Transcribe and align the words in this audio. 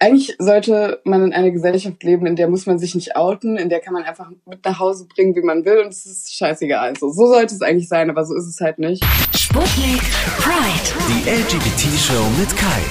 Eigentlich 0.00 0.36
sollte 0.38 1.00
man 1.04 1.24
in 1.24 1.32
einer 1.32 1.50
Gesellschaft 1.50 2.02
leben, 2.04 2.26
in 2.26 2.36
der 2.36 2.48
muss 2.48 2.66
man 2.66 2.78
sich 2.78 2.94
nicht 2.94 3.16
outen, 3.16 3.56
in 3.56 3.70
der 3.70 3.80
kann 3.80 3.94
man 3.94 4.04
einfach 4.04 4.30
mit 4.44 4.62
nach 4.62 4.78
Hause 4.78 5.08
bringen, 5.08 5.34
wie 5.34 5.40
man 5.40 5.64
will 5.64 5.78
und 5.78 5.88
es 5.88 6.04
ist 6.04 6.36
scheißegal. 6.36 6.90
Also, 6.90 7.10
so 7.10 7.26
sollte 7.26 7.54
es 7.54 7.62
eigentlich 7.62 7.88
sein, 7.88 8.10
aber 8.10 8.26
so 8.26 8.36
ist 8.36 8.46
es 8.46 8.60
halt 8.60 8.78
nicht. 8.78 9.02
Sputnik 9.34 10.02
Pride. 10.36 10.92
Die 11.08 11.30
LGBT-Show 11.30 12.22
mit 12.38 12.54
Kai. 12.54 12.82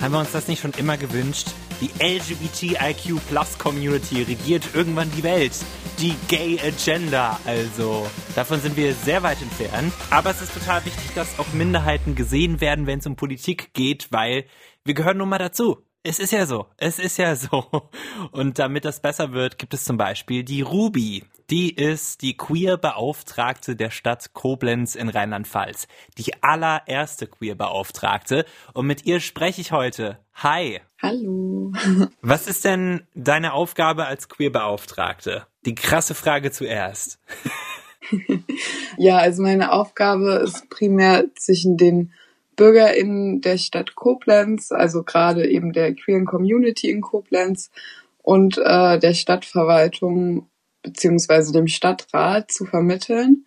Haben 0.00 0.12
wir 0.12 0.20
uns 0.20 0.32
das 0.32 0.48
nicht 0.48 0.62
schon 0.62 0.72
immer 0.78 0.96
gewünscht? 0.96 1.48
Die 1.82 1.90
LGBTIQ 2.02 3.20
Plus 3.28 3.58
Community 3.58 4.22
regiert 4.22 4.64
irgendwann 4.74 5.10
die 5.14 5.22
Welt. 5.22 5.52
Die 5.98 6.14
Gay 6.28 6.58
Agenda, 6.58 7.38
also. 7.44 8.06
Davon 8.34 8.60
sind 8.60 8.76
wir 8.78 8.94
sehr 8.94 9.22
weit 9.22 9.42
entfernt. 9.42 9.92
Aber 10.10 10.30
es 10.30 10.40
ist 10.40 10.54
total 10.54 10.84
wichtig, 10.86 11.14
dass 11.14 11.38
auch 11.38 11.52
Minderheiten 11.52 12.14
gesehen 12.14 12.62
werden, 12.62 12.86
wenn 12.86 13.00
es 13.00 13.06
um 13.06 13.14
Politik 13.14 13.74
geht, 13.74 14.10
weil 14.10 14.46
wir 14.84 14.94
gehören 14.94 15.18
nun 15.18 15.28
mal 15.28 15.38
dazu. 15.38 15.82
Es 16.08 16.18
ist 16.18 16.32
ja 16.32 16.46
so. 16.46 16.64
Es 16.78 16.98
ist 16.98 17.18
ja 17.18 17.36
so. 17.36 17.66
Und 18.32 18.58
damit 18.58 18.86
das 18.86 19.00
besser 19.00 19.32
wird, 19.32 19.58
gibt 19.58 19.74
es 19.74 19.84
zum 19.84 19.98
Beispiel 19.98 20.42
die 20.42 20.62
Ruby. 20.62 21.24
Die 21.50 21.70
ist 21.70 22.22
die 22.22 22.34
Queer-Beauftragte 22.34 23.76
der 23.76 23.90
Stadt 23.90 24.32
Koblenz 24.32 24.94
in 24.94 25.10
Rheinland-Pfalz. 25.10 25.86
Die 26.16 26.42
allererste 26.42 27.26
Queer-Beauftragte. 27.26 28.46
Und 28.72 28.86
mit 28.86 29.04
ihr 29.04 29.20
spreche 29.20 29.60
ich 29.60 29.70
heute. 29.70 30.18
Hi. 30.36 30.80
Hallo. 31.02 31.72
Was 32.22 32.46
ist 32.46 32.64
denn 32.64 33.06
deine 33.14 33.52
Aufgabe 33.52 34.06
als 34.06 34.30
Queer-Beauftragte? 34.30 35.46
Die 35.66 35.74
krasse 35.74 36.14
Frage 36.14 36.50
zuerst. 36.52 37.20
ja, 38.96 39.18
also 39.18 39.42
meine 39.42 39.72
Aufgabe 39.72 40.36
ist 40.36 40.70
primär 40.70 41.26
zwischen 41.34 41.76
den 41.76 42.14
BürgerInnen 42.58 43.40
der 43.40 43.56
Stadt 43.56 43.94
Koblenz, 43.94 44.72
also 44.72 45.04
gerade 45.04 45.48
eben 45.48 45.72
der 45.72 45.94
queeren 45.94 46.26
Community 46.26 46.90
in 46.90 47.00
Koblenz 47.00 47.70
und 48.18 48.58
äh, 48.58 48.98
der 48.98 49.14
Stadtverwaltung 49.14 50.48
beziehungsweise 50.82 51.52
dem 51.52 51.68
Stadtrat 51.68 52.50
zu 52.50 52.66
vermitteln. 52.66 53.46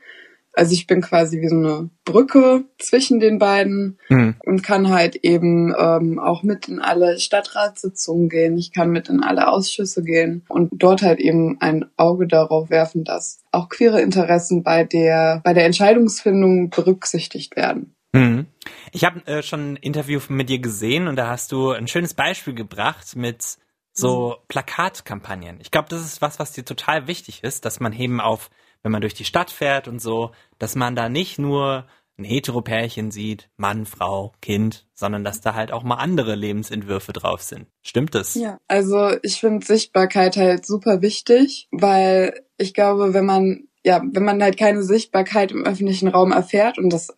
Also 0.54 0.74
ich 0.74 0.88
bin 0.88 1.02
quasi 1.02 1.42
wie 1.42 1.48
so 1.48 1.56
eine 1.56 1.90
Brücke 2.04 2.66
zwischen 2.78 3.20
den 3.20 3.38
beiden 3.38 3.98
mhm. 4.10 4.36
und 4.46 4.64
kann 4.64 4.90
halt 4.90 5.18
eben 5.18 5.74
ähm, 5.78 6.20
auch 6.20 6.44
mit 6.44 6.68
in 6.68 6.80
alle 6.80 7.20
Stadtratssitzungen 7.20 8.30
gehen. 8.30 8.58
Ich 8.58 8.72
kann 8.74 8.92
mit 8.92 9.10
in 9.10 9.24
alle 9.24 9.48
Ausschüsse 9.48 10.04
gehen 10.04 10.44
und 10.50 10.72
dort 10.74 11.02
halt 11.02 11.20
eben 11.20 11.58
ein 11.62 11.86
Auge 11.96 12.28
darauf 12.28 12.70
werfen, 12.70 13.04
dass 13.04 13.40
auch 13.52 13.70
queere 13.70 14.02
Interessen 14.02 14.64
bei 14.64 14.84
der 14.84 15.42
bei 15.44 15.54
der 15.54 15.66
Entscheidungsfindung 15.66 16.70
berücksichtigt 16.70 17.56
werden. 17.56 17.96
Mhm. 18.14 18.48
Ich 18.92 19.06
habe 19.06 19.26
äh, 19.28 19.42
schon 19.44 19.74
ein 19.74 19.76
Interview 19.78 20.20
mit 20.30 20.50
dir 20.50 20.60
gesehen 20.60 21.08
und 21.08 21.16
da 21.16 21.30
hast 21.30 21.52
du 21.52 21.72
ein 21.72 21.88
schönes 21.88 22.14
Beispiel 22.14 22.54
gebracht 22.54 23.16
mit 23.16 23.58
so 23.94 24.30
mhm. 24.30 24.48
Plakatkampagnen. 24.48 25.60
Ich 25.62 25.72
glaube, 25.72 25.90
das 25.90 26.02
ist 26.02 26.22
was, 26.22 26.40
was 26.40 26.52
dir 26.52 26.66
total 26.66 27.08
wichtig 27.08 27.44
ist, 27.44 27.66
dass 27.66 27.80
man 27.80 27.94
eben 27.94 28.22
auf, 28.22 28.50
wenn 28.84 28.92
man 28.92 29.02
durch 29.02 29.14
die 29.14 29.26
Stadt 29.26 29.52
fährt 29.52 29.88
und 29.88 30.00
so, 30.00 30.32
dass 30.60 30.76
man 30.76 30.96
da 30.96 31.10
nicht 31.10 31.40
nur 31.40 31.88
ein 32.18 32.24
Heteropärchen 32.26 33.12
sieht, 33.12 33.50
Mann, 33.58 33.86
Frau, 33.86 34.34
Kind, 34.42 34.86
sondern 34.94 35.24
dass 35.24 35.42
da 35.42 35.56
halt 35.56 35.72
auch 35.72 35.84
mal 35.84 35.96
andere 35.96 36.36
Lebensentwürfe 36.36 37.14
drauf 37.14 37.42
sind. 37.42 37.68
Stimmt 37.82 38.14
das? 38.14 38.36
Ja, 38.36 38.60
also 38.68 39.16
ich 39.24 39.40
finde 39.40 39.66
Sichtbarkeit 39.66 40.38
halt 40.38 40.66
super 40.66 41.02
wichtig, 41.02 41.68
weil 41.72 42.46
ich 42.58 42.74
glaube, 42.74 43.14
wenn 43.14 43.26
man 43.26 43.68
ja, 43.84 44.00
wenn 44.04 44.24
man 44.24 44.44
halt 44.44 44.58
keine 44.58 44.84
Sichtbarkeit 44.84 45.52
im 45.52 45.66
öffentlichen 45.66 46.08
Raum 46.08 46.32
erfährt 46.32 46.78
und 46.78 46.92
das 46.92 47.16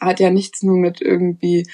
hat 0.00 0.20
ja 0.20 0.30
nichts 0.30 0.62
nur 0.62 0.76
mit 0.76 1.00
irgendwie 1.00 1.66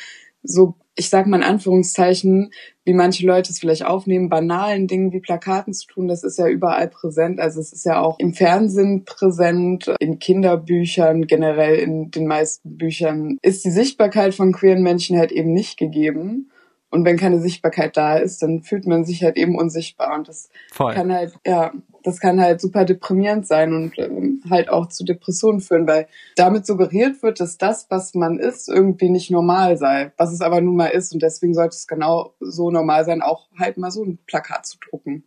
so, 0.43 0.75
ich 0.95 1.11
sag 1.11 1.27
mal 1.27 1.39
in 1.39 1.43
Anführungszeichen, 1.43 2.51
wie 2.85 2.95
manche 2.95 3.27
Leute 3.27 3.51
es 3.51 3.59
vielleicht 3.59 3.85
aufnehmen, 3.85 4.29
banalen 4.29 4.87
Dingen 4.87 5.13
wie 5.13 5.21
Plakaten 5.21 5.75
zu 5.75 5.87
tun, 5.87 6.09
das 6.09 6.23
ist 6.23 6.39
ja 6.39 6.49
überall 6.49 6.89
präsent. 6.89 7.41
Also 7.41 7.61
es 7.61 7.73
ist 7.73 7.85
ja 7.85 8.01
auch 8.01 8.19
im 8.19 8.33
Fernsehen 8.33 9.05
präsent, 9.05 9.93
in 10.01 10.19
Kinderbüchern, 10.19 11.27
generell 11.27 11.77
in 11.77 12.11
den 12.11 12.27
meisten 12.27 12.77
Büchern 12.77 13.39
ist 13.43 13.65
die 13.65 13.71
Sichtbarkeit 13.71 14.35
von 14.35 14.53
queeren 14.53 14.83
Menschen 14.83 15.19
halt 15.19 15.33
eben 15.33 15.53
nicht 15.53 15.79
gegeben. 15.79 16.51
Und 16.89 17.05
wenn 17.05 17.17
keine 17.17 17.41
Sichtbarkeit 17.41 17.97
da 17.97 18.17
ist, 18.17 18.43
dann 18.43 18.63
fühlt 18.63 18.87
man 18.87 19.05
sich 19.05 19.23
halt 19.23 19.37
eben 19.37 19.59
unsichtbar. 19.59 20.15
Und 20.17 20.29
das 20.29 20.49
Voll. 20.71 20.95
kann 20.95 21.13
halt, 21.13 21.35
ja, 21.45 21.73
das 22.07 22.21
kann 22.21 22.41
halt 22.41 22.61
super 22.61 22.85
deprimierend 22.85 23.49
sein 23.49 23.75
und 23.75 23.99
ähm, 23.99 24.41
halt 24.49 24.69
auch 24.69 24.87
zu 24.87 25.05
Depressionen 25.05 25.61
führen, 25.61 25.89
weil 25.89 26.07
damit 26.37 26.65
suggeriert 26.65 27.21
wird, 27.25 27.41
dass 27.41 27.59
das, 27.59 27.89
was 27.91 28.15
man 28.15 28.39
ist, 28.39 28.69
irgendwie 28.69 29.09
nicht 29.09 29.33
normal 29.33 29.77
sei, 29.77 30.13
was 30.17 30.33
es 30.33 30.41
aber 30.41 30.61
nun 30.61 30.77
mal 30.77 30.87
ist. 30.87 31.13
Und 31.13 31.23
deswegen 31.23 31.53
sollte 31.53 31.75
es 31.75 31.89
genau 31.89 32.35
so 32.39 32.71
normal 32.71 33.05
sein, 33.05 33.23
auch 33.23 33.49
halt 33.59 33.77
mal 33.77 33.91
so 33.91 34.05
ein 34.05 34.19
Plakat 34.25 34.67
zu 34.67 34.79
drucken. 34.79 35.25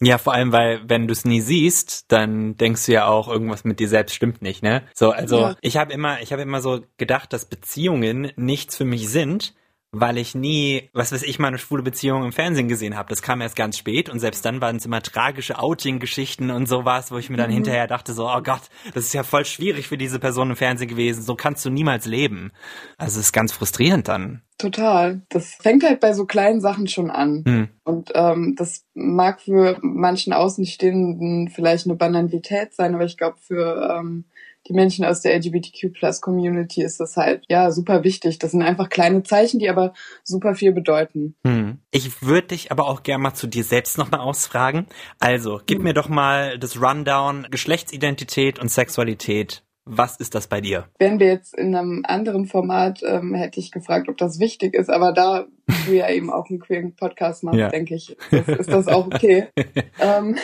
Ja, 0.00 0.18
vor 0.18 0.32
allem, 0.32 0.50
weil 0.50 0.80
wenn 0.88 1.06
du 1.06 1.12
es 1.12 1.24
nie 1.24 1.40
siehst, 1.40 2.10
dann 2.10 2.56
denkst 2.56 2.86
du 2.86 2.92
ja 2.92 3.06
auch, 3.06 3.28
irgendwas 3.28 3.62
mit 3.62 3.78
dir 3.78 3.88
selbst 3.88 4.14
stimmt 4.14 4.42
nicht, 4.42 4.62
ne? 4.62 4.82
So, 4.94 5.10
also 5.10 5.38
ja. 5.38 5.56
ich 5.60 5.76
habe 5.76 5.92
immer, 5.92 6.20
ich 6.20 6.32
habe 6.32 6.42
immer 6.42 6.60
so 6.60 6.80
gedacht, 6.96 7.32
dass 7.32 7.44
Beziehungen 7.44 8.32
nichts 8.34 8.76
für 8.76 8.84
mich 8.84 9.08
sind, 9.08 9.54
weil 9.90 10.18
ich 10.18 10.34
nie, 10.34 10.90
was 10.92 11.12
weiß 11.12 11.22
ich, 11.22 11.38
mal 11.38 11.48
eine 11.48 11.58
schwule 11.58 11.82
Beziehung 11.82 12.24
im 12.24 12.32
Fernsehen 12.32 12.68
gesehen 12.68 12.96
habe. 12.96 13.08
Das 13.08 13.22
kam 13.22 13.40
erst 13.40 13.56
ganz 13.56 13.78
spät 13.78 14.10
und 14.10 14.20
selbst 14.20 14.44
dann 14.44 14.60
waren 14.60 14.76
es 14.76 14.84
immer 14.84 15.00
tragische 15.00 15.58
Outing-Geschichten 15.58 16.50
und 16.50 16.68
sowas, 16.68 17.10
wo 17.10 17.16
ich 17.16 17.30
mir 17.30 17.38
dann 17.38 17.50
mhm. 17.50 17.54
hinterher 17.54 17.86
dachte 17.86 18.12
so, 18.12 18.28
oh 18.28 18.42
Gott, 18.42 18.62
das 18.92 19.04
ist 19.04 19.14
ja 19.14 19.22
voll 19.22 19.46
schwierig 19.46 19.88
für 19.88 19.96
diese 19.96 20.18
Person 20.18 20.50
im 20.50 20.56
Fernsehen 20.56 20.88
gewesen. 20.88 21.22
So 21.22 21.34
kannst 21.36 21.64
du 21.64 21.70
niemals 21.70 22.04
leben. 22.04 22.52
Also 22.98 23.18
es 23.18 23.26
ist 23.26 23.32
ganz 23.32 23.52
frustrierend 23.52 24.08
dann. 24.08 24.42
Total. 24.58 25.22
Das 25.30 25.54
fängt 25.54 25.84
halt 25.84 26.00
bei 26.00 26.12
so 26.12 26.26
kleinen 26.26 26.60
Sachen 26.60 26.88
schon 26.88 27.10
an. 27.10 27.44
Mhm. 27.46 27.68
Und 27.84 28.10
ähm, 28.14 28.56
das 28.58 28.84
mag 28.92 29.40
für 29.40 29.78
manchen 29.80 30.34
Außenstehenden 30.34 31.48
vielleicht 31.48 31.86
eine 31.86 31.94
Banalität 31.94 32.74
sein, 32.74 32.94
aber 32.94 33.04
ich 33.04 33.16
glaube 33.16 33.38
für 33.40 33.98
ähm, 33.98 34.24
die 34.68 34.74
Menschen 34.74 35.04
aus 35.04 35.22
der 35.22 35.34
LGBTQ 35.36 35.92
Plus 35.92 36.20
Community 36.20 36.82
ist 36.82 37.00
das 37.00 37.16
halt 37.16 37.44
ja 37.48 37.70
super 37.70 38.04
wichtig. 38.04 38.38
Das 38.38 38.52
sind 38.52 38.62
einfach 38.62 38.88
kleine 38.88 39.22
Zeichen, 39.22 39.58
die 39.58 39.70
aber 39.70 39.94
super 40.22 40.54
viel 40.54 40.72
bedeuten. 40.72 41.34
Hm. 41.44 41.78
Ich 41.90 42.22
würde 42.22 42.48
dich 42.48 42.70
aber 42.70 42.86
auch 42.86 43.02
gerne 43.02 43.22
mal 43.22 43.34
zu 43.34 43.46
dir 43.46 43.64
selbst 43.64 43.98
nochmal 43.98 44.20
ausfragen. 44.20 44.86
Also, 45.18 45.60
gib 45.64 45.78
hm. 45.78 45.84
mir 45.84 45.94
doch 45.94 46.08
mal 46.08 46.58
das 46.58 46.80
Rundown 46.80 47.46
Geschlechtsidentität 47.50 48.58
und 48.58 48.70
Sexualität. 48.70 49.62
Was 49.90 50.16
ist 50.20 50.34
das 50.34 50.48
bei 50.48 50.60
dir? 50.60 50.84
Wären 50.98 51.18
wir 51.18 51.28
jetzt 51.28 51.54
in 51.54 51.74
einem 51.74 52.02
anderen 52.06 52.44
Format, 52.44 53.00
ähm, 53.02 53.34
hätte 53.34 53.58
ich 53.58 53.72
gefragt, 53.72 54.10
ob 54.10 54.18
das 54.18 54.38
wichtig 54.38 54.74
ist, 54.74 54.90
aber 54.90 55.12
da 55.12 55.46
du 55.86 55.92
ja 55.92 56.10
eben 56.10 56.30
auch 56.30 56.50
einen 56.50 56.58
queeren 56.58 56.94
Podcast 56.94 57.42
machst, 57.42 57.58
ja. 57.58 57.70
denke 57.70 57.94
ich, 57.94 58.14
ist, 58.30 58.48
ist 58.48 58.70
das 58.70 58.86
auch 58.86 59.06
okay. 59.06 59.48
ähm, 59.98 60.36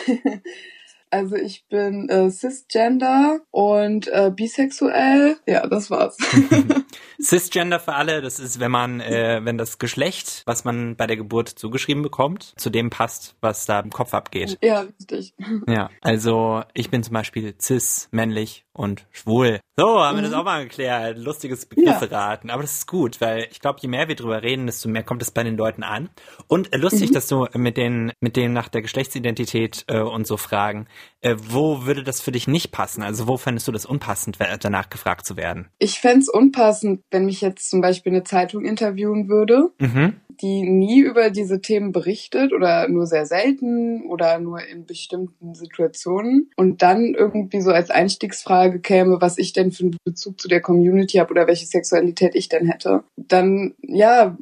also 1.11 1.35
ich 1.35 1.65
bin 1.67 2.09
äh, 2.09 2.29
cisgender 2.29 3.39
und 3.51 4.07
äh, 4.07 4.31
bisexuell. 4.35 5.37
Ja, 5.45 5.67
das 5.67 5.89
war's. 5.89 6.17
cisgender 7.21 7.79
für 7.79 7.93
alle, 7.93 8.21
das 8.21 8.39
ist, 8.39 8.59
wenn 8.59 8.71
man, 8.71 8.99
äh, 8.99 9.41
wenn 9.43 9.57
das 9.57 9.79
Geschlecht, 9.79 10.43
was 10.45 10.65
man 10.65 10.95
bei 10.95 11.07
der 11.07 11.17
Geburt 11.17 11.49
zugeschrieben 11.49 12.03
bekommt, 12.03 12.53
zu 12.57 12.69
dem 12.69 12.89
passt, 12.89 13.35
was 13.41 13.65
da 13.65 13.79
im 13.79 13.91
Kopf 13.91 14.13
abgeht. 14.13 14.57
Ja, 14.61 14.81
richtig. 14.81 15.33
Ja, 15.67 15.89
also 16.01 16.63
ich 16.73 16.89
bin 16.89 17.03
zum 17.03 17.13
Beispiel 17.13 17.55
cis, 17.59 18.09
männlich 18.11 18.64
und 18.75 19.07
schwul. 19.11 19.59
So, 19.77 19.99
haben 19.99 20.17
wir 20.17 20.21
das 20.21 20.31
mhm. 20.31 20.37
auch 20.37 20.43
mal 20.43 20.63
geklärt. 20.63 21.17
Lustiges 21.17 21.65
Begriffe 21.65 22.07
ja. 22.09 22.17
raten. 22.17 22.49
Aber 22.49 22.61
das 22.61 22.73
ist 22.73 22.87
gut, 22.87 23.19
weil 23.21 23.47
ich 23.51 23.59
glaube, 23.59 23.79
je 23.81 23.89
mehr 23.89 24.07
wir 24.07 24.15
drüber 24.15 24.41
reden, 24.41 24.67
desto 24.67 24.89
mehr 24.89 25.03
kommt 25.03 25.21
es 25.21 25.31
bei 25.31 25.43
den 25.43 25.57
Leuten 25.57 25.83
an. 25.83 26.09
Und 26.47 26.73
äh, 26.73 26.77
lustig, 26.77 27.09
mhm. 27.09 27.13
dass 27.13 27.27
du 27.27 27.47
mit 27.53 27.77
denen, 27.77 28.11
mit 28.19 28.35
denen 28.35 28.53
nach 28.53 28.69
der 28.69 28.81
Geschlechtsidentität 28.81 29.85
äh, 29.87 29.99
und 29.99 30.27
so 30.27 30.37
fragen. 30.37 30.87
Äh, 31.21 31.35
wo 31.39 31.85
würde 31.85 32.03
das 32.03 32.21
für 32.21 32.31
dich 32.31 32.47
nicht 32.47 32.71
passen? 32.71 33.01
Also 33.01 33.27
wo 33.27 33.37
fändest 33.37 33.67
du 33.67 33.71
das 33.71 33.85
unpassend, 33.85 34.37
danach 34.61 34.89
gefragt 34.89 35.25
zu 35.25 35.37
werden? 35.37 35.69
Ich 35.79 35.99
fände 35.99 36.19
es 36.19 36.29
unpassend, 36.29 37.01
wenn 37.11 37.25
mich 37.25 37.41
jetzt 37.41 37.69
zum 37.69 37.81
Beispiel 37.81 38.13
eine 38.13 38.23
Zeitung 38.23 38.65
interviewen 38.65 39.27
würde, 39.27 39.71
mhm. 39.79 40.21
Die 40.41 40.63
nie 40.63 40.99
über 40.99 41.29
diese 41.29 41.61
Themen 41.61 41.91
berichtet 41.91 42.53
oder 42.53 42.87
nur 42.87 43.07
sehr 43.07 43.25
selten 43.25 44.03
oder 44.03 44.39
nur 44.39 44.65
in 44.65 44.85
bestimmten 44.85 45.55
Situationen. 45.55 46.49
Und 46.55 46.81
dann 46.81 47.13
irgendwie 47.13 47.61
so 47.61 47.71
als 47.71 47.89
Einstiegsfrage 47.89 48.79
käme, 48.79 49.21
was 49.21 49.37
ich 49.37 49.53
denn 49.53 49.71
für 49.71 49.83
einen 49.83 49.97
Bezug 50.03 50.39
zu 50.39 50.47
der 50.47 50.61
Community 50.61 51.17
habe 51.17 51.31
oder 51.31 51.47
welche 51.47 51.65
Sexualität 51.65 52.35
ich 52.35 52.49
denn 52.49 52.67
hätte, 52.67 53.03
dann, 53.15 53.73
ja, 53.81 54.37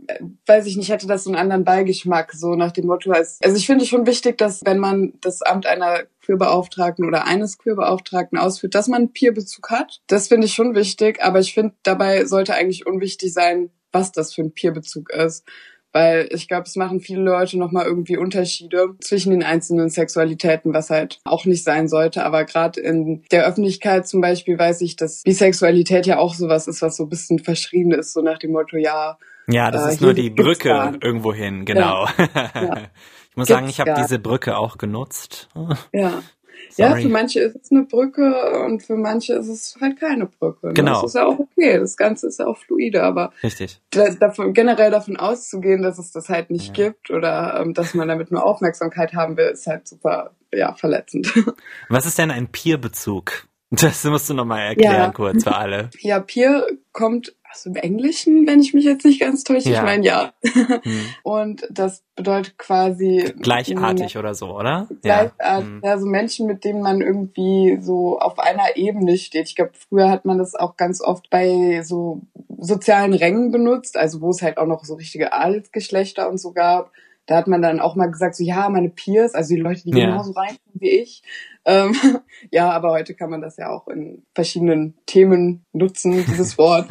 weiß 0.46 0.66
ich 0.66 0.78
nicht, 0.78 0.90
hätte 0.90 1.08
das 1.08 1.24
so 1.24 1.30
einen 1.30 1.40
anderen 1.40 1.64
Beigeschmack, 1.64 2.34
so 2.34 2.56
nach 2.56 2.72
dem 2.72 2.88
Motto, 2.88 3.12
als, 3.12 3.40
also 3.44 3.58
ich 3.58 3.66
finde 3.66 3.86
schon 3.86 4.06
wichtig, 4.06 4.38
dass 4.38 4.62
wenn 4.66 4.80
man 4.80 5.14
das 5.22 5.42
Amt 5.42 5.66
einer 5.66 6.04
Queerbeauftragten 6.26 7.06
oder 7.06 7.26
eines 7.26 7.58
Queerbeauftragten 7.58 8.38
ausführt, 8.38 8.76
dass 8.76 8.88
man 8.88 9.02
einen 9.02 9.14
Peerbezug 9.14 9.70
hat. 9.70 10.02
Das 10.08 10.28
finde 10.28 10.48
ich 10.48 10.54
schon 10.54 10.76
wichtig, 10.76 11.22
aber 11.22 11.40
ich 11.40 11.54
finde, 11.54 11.76
dabei 11.84 12.26
sollte 12.26 12.56
eigentlich 12.56 12.86
unwichtig 12.86 13.34
sein, 13.34 13.70
was 13.92 14.12
das 14.12 14.34
für 14.34 14.42
ein 14.42 14.54
Peerbezug 14.54 15.12
ist 15.12 15.46
weil 15.94 16.28
ich 16.32 16.48
glaube, 16.48 16.64
es 16.64 16.76
machen 16.76 17.00
viele 17.00 17.22
Leute 17.22 17.58
nochmal 17.58 17.86
irgendwie 17.86 18.18
Unterschiede 18.18 18.96
zwischen 19.00 19.30
den 19.30 19.44
einzelnen 19.44 19.90
Sexualitäten, 19.90 20.74
was 20.74 20.90
halt 20.90 21.20
auch 21.24 21.46
nicht 21.46 21.64
sein 21.64 21.88
sollte. 21.88 22.26
Aber 22.26 22.44
gerade 22.46 22.82
in 22.82 23.24
der 23.32 23.46
Öffentlichkeit 23.46 24.08
zum 24.08 24.20
Beispiel 24.20 24.58
weiß 24.58 24.82
ich, 24.82 24.96
dass 24.96 25.22
Bisexualität 25.22 26.08
ja 26.08 26.18
auch 26.18 26.34
sowas 26.34 26.68
ist, 26.68 26.82
was 26.82 26.98
so 26.98 27.04
ein 27.04 27.10
bisschen 27.10 27.40
verschrien 27.40 27.92
ist, 27.92 28.14
so 28.14 28.22
nach 28.22 28.40
dem 28.40 28.52
Motto, 28.52 28.76
ja, 28.76 29.18
Ja, 29.48 29.72
das 29.72 29.86
Äh, 29.86 29.94
ist 29.94 30.02
nur 30.02 30.14
die 30.14 30.32
Brücke 30.32 30.98
irgendwo 31.02 31.34
hin, 31.34 31.64
genau. 31.66 32.08
Ja. 32.18 32.78
Ich 33.34 33.38
muss 33.38 33.48
Gibt's 33.48 33.60
sagen, 33.60 33.70
ich 33.70 33.80
habe 33.80 33.94
diese 33.98 34.20
Brücke 34.20 34.58
auch 34.58 34.78
genutzt. 34.78 35.50
Ja. 35.92 36.22
Ja, 36.78 36.90
Sorry. 36.90 37.04
für 37.04 37.10
manche 37.10 37.40
ist 37.42 37.56
es 37.56 37.72
eine 37.72 37.84
Brücke 37.84 38.64
und 38.66 38.82
für 38.82 38.96
manche 38.96 39.34
ist 39.34 39.48
es 39.48 39.76
halt 39.82 40.00
keine 40.00 40.26
Brücke. 40.28 40.68
ne? 40.68 40.74
Genau. 40.74 41.02
Das 41.02 41.12
ist 41.12 41.16
ja 41.16 41.26
auch 41.26 41.38
okay. 41.38 41.78
Das 41.78 41.98
Ganze 41.98 42.28
ist 42.28 42.40
ja 42.40 42.48
auch 42.48 42.58
fluide, 42.58 43.04
aber 43.04 43.32
Richtig. 43.44 43.80
da, 43.92 44.10
davon, 44.12 44.54
generell 44.54 44.90
davon 44.90 45.18
auszugehen, 45.18 45.84
dass 45.84 46.00
es 46.00 46.12
das 46.12 46.30
halt 46.30 46.50
nicht 46.50 46.74
gibt 46.74 47.12
oder 47.12 47.60
ähm, 47.60 47.74
dass 47.76 47.94
man 47.94 48.08
damit 48.08 48.32
nur 48.32 48.44
Aufmerksamkeit 48.46 49.14
haben 49.14 49.36
will, 49.38 49.48
ist 49.48 49.68
halt 49.68 49.88
super, 49.88 50.32
ja, 50.52 50.74
verletzend. 50.74 51.32
Was 51.90 52.06
ist 52.08 52.18
denn 52.18 52.32
ein 52.32 52.48
Peer-Bezug? 52.48 53.48
Das 53.70 54.04
musst 54.06 54.30
du 54.30 54.34
nochmal 54.34 54.62
erklären 54.70 54.96
Ja. 54.96 55.12
kurz 55.12 55.44
für 55.44 55.56
alle. 55.56 55.90
ja, 56.00 56.20
Peer 56.22 56.66
kommt 56.92 57.36
aus 57.54 57.64
dem 57.64 57.76
Englischen, 57.76 58.48
wenn 58.48 58.60
ich 58.60 58.74
mich 58.74 58.86
jetzt 58.86 59.06
nicht 59.06 59.20
ganz 59.20 59.44
täusche. 59.44 59.70
Ja. 59.70 59.78
Ich 59.80 59.84
meine, 59.84 60.06
ja. 60.06 60.34
Hm. 60.44 60.82
Und 61.24 61.68
das 61.70 62.04
bedeutet 62.16 62.58
quasi 62.58 63.34
Gleichartig 63.40 64.18
oder 64.18 64.34
so, 64.34 64.48
oder? 64.58 64.88
Gleichartig, 65.02 65.66
Hm. 65.68 65.82
ja, 65.84 65.98
so 65.98 66.06
Menschen, 66.06 66.48
mit 66.48 66.64
denen 66.64 66.82
man 66.82 67.02
irgendwie 67.02 67.78
so 67.82 68.20
auf 68.20 68.40
einer 68.40 68.76
Ebene 68.76 69.18
steht. 69.18 69.48
Ich 69.48 69.56
glaube, 69.56 69.72
früher 69.74 70.10
hat 70.10 70.26
man 70.26 70.38
das 70.38 70.56
auch 70.56 70.76
ganz 70.78 71.02
oft 71.02 71.30
bei 71.30 71.82
so 71.84 72.22
sozialen 72.58 73.14
Rängen 73.14 73.52
benutzt, 73.52 73.98
also 73.98 74.22
wo 74.22 74.30
es 74.30 74.42
halt 74.42 74.58
auch 74.58 74.68
noch 74.68 74.84
so 74.86 74.96
richtige 74.96 75.34
Adelsgeschlechter 75.34 76.30
und 76.30 76.40
so 76.40 76.52
gab. 76.54 76.92
Da 77.26 77.38
hat 77.38 77.48
man 77.48 77.62
dann 77.62 77.80
auch 77.80 77.96
mal 77.96 78.12
gesagt, 78.12 78.36
so 78.36 78.44
ja, 78.44 78.68
meine 78.70 78.90
Peers, 78.90 79.34
also 79.34 79.56
die 79.56 79.62
Leute, 79.62 79.84
die 79.84 79.92
Ja. 79.98 80.08
genauso 80.08 80.32
reinkommen 80.32 80.60
wie 80.74 80.90
ich. 80.90 81.24
Ähm, 81.66 81.96
ja, 82.52 82.72
aber 82.72 82.92
heute 82.92 83.14
kann 83.14 83.30
man 83.30 83.42
das 83.42 83.58
ja 83.58 83.70
auch 83.70 83.88
in 83.88 84.26
verschiedenen 84.36 84.96
Themen 85.06 85.66
nutzen, 85.72 86.26
dieses 86.26 86.58
Wort. 86.58 86.88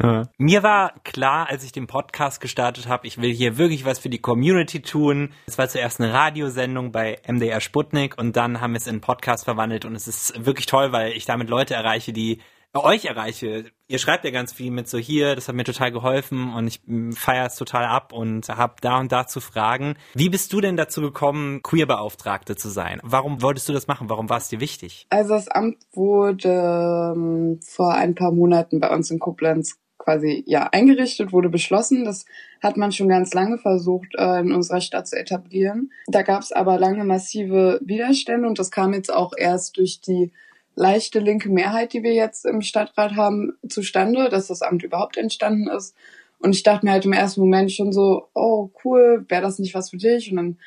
Ja. 0.00 0.28
Mir 0.36 0.62
war 0.62 0.94
klar, 1.04 1.48
als 1.48 1.64
ich 1.64 1.72
den 1.72 1.86
Podcast 1.86 2.40
gestartet 2.40 2.88
habe, 2.88 3.06
ich 3.06 3.20
will 3.20 3.32
hier 3.32 3.58
wirklich 3.58 3.84
was 3.84 3.98
für 3.98 4.08
die 4.08 4.20
Community 4.20 4.82
tun. 4.82 5.32
Es 5.46 5.58
war 5.58 5.68
zuerst 5.68 6.00
eine 6.00 6.12
Radiosendung 6.12 6.92
bei 6.92 7.18
MDR 7.26 7.60
Sputnik 7.60 8.18
und 8.18 8.36
dann 8.36 8.60
haben 8.60 8.72
wir 8.72 8.78
es 8.78 8.86
in 8.86 8.94
einen 8.94 9.00
Podcast 9.00 9.44
verwandelt 9.44 9.84
und 9.84 9.94
es 9.94 10.08
ist 10.08 10.44
wirklich 10.44 10.66
toll, 10.66 10.92
weil 10.92 11.12
ich 11.12 11.24
damit 11.24 11.48
Leute 11.48 11.74
erreiche, 11.74 12.12
die 12.12 12.38
euch 12.80 13.04
erreiche. 13.04 13.66
Ihr 13.86 13.98
schreibt 13.98 14.24
ja 14.24 14.30
ganz 14.30 14.52
viel 14.52 14.70
mit 14.70 14.88
so 14.88 14.98
hier, 14.98 15.34
das 15.34 15.48
hat 15.48 15.54
mir 15.54 15.64
total 15.64 15.92
geholfen 15.92 16.52
und 16.54 16.66
ich 16.66 16.80
feiere 17.18 17.46
es 17.46 17.56
total 17.56 17.84
ab 17.84 18.12
und 18.12 18.48
habe 18.48 18.76
da 18.80 18.98
und 18.98 19.12
da 19.12 19.26
zu 19.26 19.40
fragen. 19.40 19.96
Wie 20.14 20.30
bist 20.30 20.52
du 20.52 20.60
denn 20.60 20.76
dazu 20.76 21.02
gekommen, 21.02 21.62
Queerbeauftragte 21.62 22.56
zu 22.56 22.70
sein? 22.70 23.00
Warum 23.02 23.42
wolltest 23.42 23.68
du 23.68 23.72
das 23.72 23.86
machen? 23.86 24.08
Warum 24.08 24.30
war 24.30 24.38
es 24.38 24.48
dir 24.48 24.60
wichtig? 24.60 25.06
Also 25.10 25.34
das 25.34 25.48
Amt 25.48 25.78
wurde 25.92 27.12
ähm, 27.14 27.60
vor 27.62 27.94
ein 27.94 28.14
paar 28.14 28.32
Monaten 28.32 28.80
bei 28.80 28.88
uns 28.88 29.10
in 29.10 29.18
Koblenz 29.18 29.78
quasi 29.98 30.42
ja 30.46 30.68
eingerichtet, 30.72 31.32
wurde 31.32 31.48
beschlossen. 31.48 32.04
Das 32.04 32.24
hat 32.62 32.76
man 32.76 32.92
schon 32.92 33.08
ganz 33.08 33.34
lange 33.34 33.58
versucht, 33.58 34.14
äh, 34.16 34.40
in 34.40 34.52
unserer 34.52 34.80
Stadt 34.80 35.06
zu 35.06 35.18
etablieren. 35.18 35.92
Da 36.06 36.22
gab 36.22 36.42
es 36.42 36.52
aber 36.52 36.78
lange 36.78 37.04
massive 37.04 37.80
Widerstände 37.84 38.48
und 38.48 38.58
das 38.58 38.70
kam 38.70 38.94
jetzt 38.94 39.12
auch 39.12 39.32
erst 39.36 39.76
durch 39.76 40.00
die 40.00 40.32
leichte 40.74 41.18
linke 41.18 41.50
Mehrheit, 41.50 41.92
die 41.92 42.02
wir 42.02 42.14
jetzt 42.14 42.46
im 42.46 42.62
Stadtrat 42.62 43.16
haben, 43.16 43.52
zustande, 43.68 44.28
dass 44.28 44.48
das 44.48 44.62
Amt 44.62 44.82
überhaupt 44.82 45.16
entstanden 45.16 45.68
ist. 45.68 45.94
Und 46.38 46.54
ich 46.54 46.62
dachte 46.62 46.84
mir 46.84 46.92
halt 46.92 47.04
im 47.04 47.12
ersten 47.12 47.40
Moment 47.40 47.70
schon 47.70 47.92
so, 47.92 48.28
oh 48.34 48.70
cool, 48.84 49.24
wäre 49.28 49.42
das 49.42 49.58
nicht 49.58 49.74
was 49.74 49.90
für 49.90 49.96
dich? 49.96 50.30
Und 50.30 50.36
dann 50.36 50.58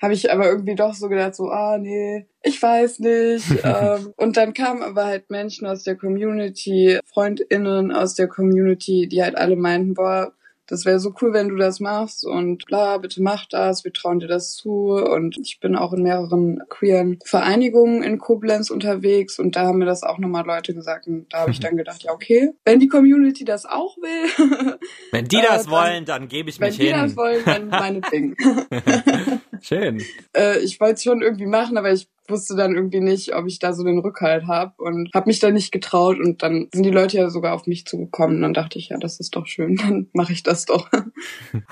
habe 0.00 0.14
ich 0.14 0.30
aber 0.30 0.46
irgendwie 0.46 0.74
doch 0.74 0.94
so 0.94 1.08
gedacht, 1.08 1.34
so, 1.34 1.48
ah 1.48 1.78
nee, 1.78 2.26
ich 2.42 2.60
weiß 2.60 3.00
nicht. 3.00 3.46
ähm, 3.64 4.12
und 4.16 4.36
dann 4.36 4.54
kamen 4.54 4.82
aber 4.82 5.06
halt 5.06 5.30
Menschen 5.30 5.66
aus 5.66 5.82
der 5.82 5.96
Community, 5.96 6.98
FreundInnen 7.06 7.90
aus 7.90 8.14
der 8.14 8.28
Community, 8.28 9.08
die 9.08 9.22
halt 9.22 9.36
alle 9.36 9.56
meinten, 9.56 9.94
boah, 9.94 10.32
das 10.66 10.84
wäre 10.84 10.98
so 10.98 11.12
cool, 11.20 11.32
wenn 11.32 11.48
du 11.48 11.56
das 11.56 11.80
machst 11.80 12.24
und 12.26 12.64
bla, 12.66 12.98
bitte 12.98 13.22
mach 13.22 13.46
das, 13.50 13.84
wir 13.84 13.92
trauen 13.92 14.18
dir 14.18 14.28
das 14.28 14.54
zu. 14.54 14.70
Und 14.94 15.36
ich 15.38 15.60
bin 15.60 15.76
auch 15.76 15.92
in 15.92 16.02
mehreren 16.02 16.62
queeren 16.68 17.18
Vereinigungen 17.24 18.02
in 18.02 18.18
Koblenz 18.18 18.70
unterwegs 18.70 19.38
und 19.38 19.56
da 19.56 19.66
haben 19.66 19.78
mir 19.78 19.84
das 19.84 20.02
auch 20.02 20.18
nochmal 20.18 20.46
Leute 20.46 20.72
gesagt. 20.74 21.06
Und 21.06 21.26
da 21.32 21.40
habe 21.40 21.50
ich 21.50 21.60
dann 21.60 21.76
gedacht, 21.76 22.02
ja, 22.02 22.12
okay, 22.12 22.50
wenn 22.64 22.80
die 22.80 22.88
Community 22.88 23.44
das 23.44 23.66
auch 23.66 23.96
will, 23.98 24.78
Wenn 25.10 25.26
die 25.26 25.36
Äh, 25.40 25.42
das 25.42 25.64
dann- 25.64 25.72
wollen, 25.72 26.04
dann 26.06 26.28
gebe 26.28 26.48
ich 26.50 26.58
wenn 26.60 26.68
mich 26.68 26.78
die 26.78 26.86
hin. 26.86 26.96
das 26.96 27.16
wollen, 27.16 27.42
dann 27.44 27.68
meinetwegen. 27.68 28.34
Schön. 29.62 30.02
äh, 30.36 30.58
ich 30.60 30.80
wollte 30.80 30.94
es 30.94 31.02
schon 31.02 31.22
irgendwie 31.22 31.46
machen, 31.46 31.76
aber 31.76 31.92
ich 31.92 32.08
wusste 32.28 32.56
dann 32.56 32.74
irgendwie 32.74 33.00
nicht, 33.00 33.34
ob 33.34 33.46
ich 33.46 33.58
da 33.58 33.72
so 33.72 33.84
den 33.84 33.98
Rückhalt 33.98 34.46
habe 34.46 34.74
und 34.78 35.10
habe 35.14 35.26
mich 35.26 35.40
da 35.40 35.50
nicht 35.50 35.72
getraut 35.72 36.18
und 36.18 36.42
dann 36.42 36.68
sind 36.72 36.84
die 36.84 36.90
Leute 36.90 37.18
ja 37.18 37.30
sogar 37.30 37.54
auf 37.54 37.66
mich 37.66 37.86
zugekommen 37.86 38.36
und 38.36 38.42
dann 38.42 38.54
dachte 38.54 38.78
ich, 38.78 38.88
ja, 38.88 38.98
das 38.98 39.20
ist 39.20 39.36
doch 39.36 39.46
schön, 39.46 39.76
dann 39.82 40.08
mache 40.12 40.32
ich 40.32 40.42
das 40.42 40.64
doch. 40.64 40.88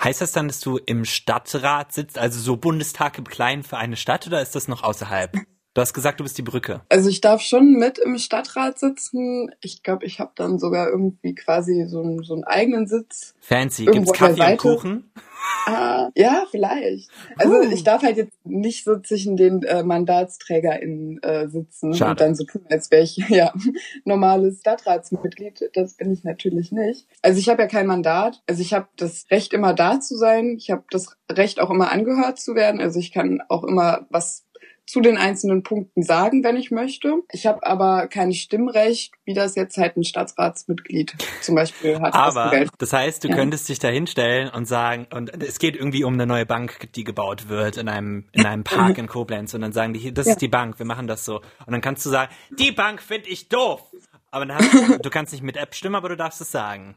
Heißt 0.03 0.21
das 0.21 0.33
dann, 0.33 0.49
dass 0.49 0.61
du 0.61 0.79
im 0.85 1.05
Stadtrat 1.05 1.93
sitzt, 1.93 2.19
also 2.19 2.39
so 2.41 2.57
Bundestag 2.57 3.19
im 3.19 3.25
Kleinen 3.25 3.63
für 3.63 3.79
eine 3.79 3.97
Stadt 3.97 4.27
oder 4.27 4.43
ist 4.43 4.55
das 4.55 4.69
noch 4.69 4.83
außerhalb? 4.83 5.33
Du 5.75 5.81
hast 5.81 5.95
gesagt, 5.95 6.21
du 6.21 6.25
bist 6.25 6.37
die 6.37 6.43
Brücke. 6.43 6.83
Also 6.91 7.09
ich 7.09 7.23
darf 7.23 7.41
schon 7.41 7.73
mit 7.79 7.99
im 7.99 8.19
Stadtrat 8.19 8.79
sitzen. 8.79 9.51
Ich 9.63 9.83
glaube, 9.83 10.05
ich 10.05 10.21
habe 10.21 10.33
dann 10.35 10.59
sogar 10.59 10.89
irgendwie 10.91 11.35
quasi 11.35 11.87
so, 11.89 12.03
einen- 12.03 12.23
so 12.23 12.35
einen 12.35 12.45
eigenen 12.45 12.87
Sitz. 12.87 13.35
Fancy. 13.41 13.87
Gibt's 13.87 14.13
Kaffee 14.13 14.53
und. 14.53 14.59
Kuchen? 14.59 15.11
Ah, 15.67 16.11
ja, 16.15 16.45
vielleicht. 16.51 17.09
Also 17.39 17.55
Uh. 17.57 17.63
ich 17.73 17.83
darf 17.85 18.03
halt 18.03 18.17
jetzt 18.19 18.37
nicht 18.45 18.85
so 18.85 18.99
zwischen 19.01 19.37
den 19.39 19.63
äh, 19.63 19.83
MandatsträgerInnen 19.83 21.23
äh, 21.23 21.49
sitzen 21.49 21.95
Schade. 21.95 22.11
und 22.11 22.21
dann 22.21 22.35
so 22.35 22.45
tun, 22.45 22.63
als 22.71 22.91
wäre 22.91 23.03
ich 23.03 23.17
ja 23.29 23.53
normales 24.05 24.61
Stadtratsmitglied. 24.61 25.71
Das 25.75 25.95
bin 25.95 26.13
ich 26.13 26.23
natürlich 26.23 26.71
nicht. 26.73 27.07
Also 27.23 27.39
ich 27.39 27.49
habe 27.49 27.63
ja 27.63 27.69
kein 27.69 27.87
Mandat. 27.87 28.43
Also 28.47 28.61
ich 28.61 28.75
habe 28.75 28.89
das 28.97 29.25
Recht, 29.31 29.53
immer 29.53 29.73
da 29.75 30.01
zu 30.01 30.17
sein. 30.17 30.57
Ich 30.59 30.71
habe 30.71 30.85
das 30.91 31.17
Recht, 31.31 31.61
auch 31.61 31.71
immer 31.71 31.91
angehört 31.91 32.39
zu 32.39 32.55
werden. 32.55 32.81
Also 32.81 32.99
ich 33.01 33.11
kann 33.13 33.41
auch 33.49 33.65
immer 33.65 34.07
was 34.11 34.45
zu 34.87 35.01
den 35.01 35.17
einzelnen 35.17 35.63
Punkten 35.63 36.03
sagen, 36.03 36.43
wenn 36.45 36.57
ich 36.57 36.71
möchte. 36.71 37.15
Ich 37.31 37.47
habe 37.47 37.65
aber 37.65 38.09
kein 38.09 38.33
Stimmrecht, 38.33 39.15
wie 39.25 39.33
das 39.33 39.55
jetzt 39.55 39.77
halt 39.79 39.97
ein 39.97 40.05
Stadtratsmitglied 40.05 41.15
zum 41.41 41.55
Beispiel 41.55 42.01
hat. 42.01 42.15
Aber 42.15 42.67
das 42.79 42.93
heißt, 42.93 43.25
du 43.25 43.29
Ja. 43.29 43.35
könntest 43.37 43.69
dich 43.69 43.79
da 43.79 43.89
hinstellen 43.89 44.51
und 44.51 44.67
sagen, 44.67 45.07
und 45.15 45.43
es 45.43 45.59
geht 45.59 45.77
irgendwie 45.77 46.05
um 46.05 46.15
eine 46.15 46.27
neue 46.27 46.47
Bank, 46.47 46.89
die 46.95 47.05
gebaut 47.05 47.49
wird 47.49 47.77
in 47.77 47.89
einem, 47.89 48.27
in 48.33 48.45
einem 48.45 48.65
Park 48.65 48.99
in 48.99 49.07
Koblenz. 49.07 49.55
Und 49.55 49.61
dann 49.63 49.73
sagen 49.73 49.93
die, 49.95 50.13
das 50.13 50.27
Ja. 50.27 50.33
ist 50.33 50.43
die 50.43 50.49
Bank, 50.49 50.79
wir 50.79 50.87
machen 50.87 51.07
das 51.07 51.25
so. 51.25 51.37
Und 51.37 51.73
dann 51.73 51.81
kannst 51.81 52.05
du 52.05 52.11
sagen, 52.11 52.33
die 52.59 52.73
Bank 52.73 53.01
finde 53.03 53.29
ich 53.29 53.49
doof. 53.49 53.83
Aber 54.31 54.47
dann 54.47 54.57
hast, 54.59 55.05
du 55.05 55.11
kannst 55.11 55.33
nicht 55.33 55.43
mit 55.43 55.57
App 55.57 55.75
stimmen, 55.75 55.95
aber 55.95 56.09
du 56.09 56.17
darfst 56.17 56.41
es 56.41 56.51
sagen. 56.51 56.97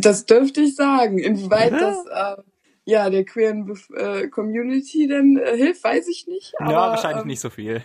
Das 0.00 0.26
dürfte 0.26 0.62
ich 0.62 0.74
sagen. 0.74 1.18
Inwieweit 1.18 1.72
das 1.72 2.04
äh, 2.06 2.42
ja 2.86 3.10
der 3.10 3.24
queeren 3.24 3.66
Bef 3.66 3.90
äh, 3.90 4.28
Community 4.28 5.06
denn 5.06 5.36
äh, 5.36 5.56
hilft, 5.56 5.84
weiß 5.84 6.08
ich 6.08 6.26
nicht. 6.26 6.54
Aber, 6.58 6.72
ja, 6.72 6.78
wahrscheinlich 6.90 7.22
ähm, 7.22 7.28
nicht 7.28 7.40
so 7.40 7.50
viel. 7.50 7.82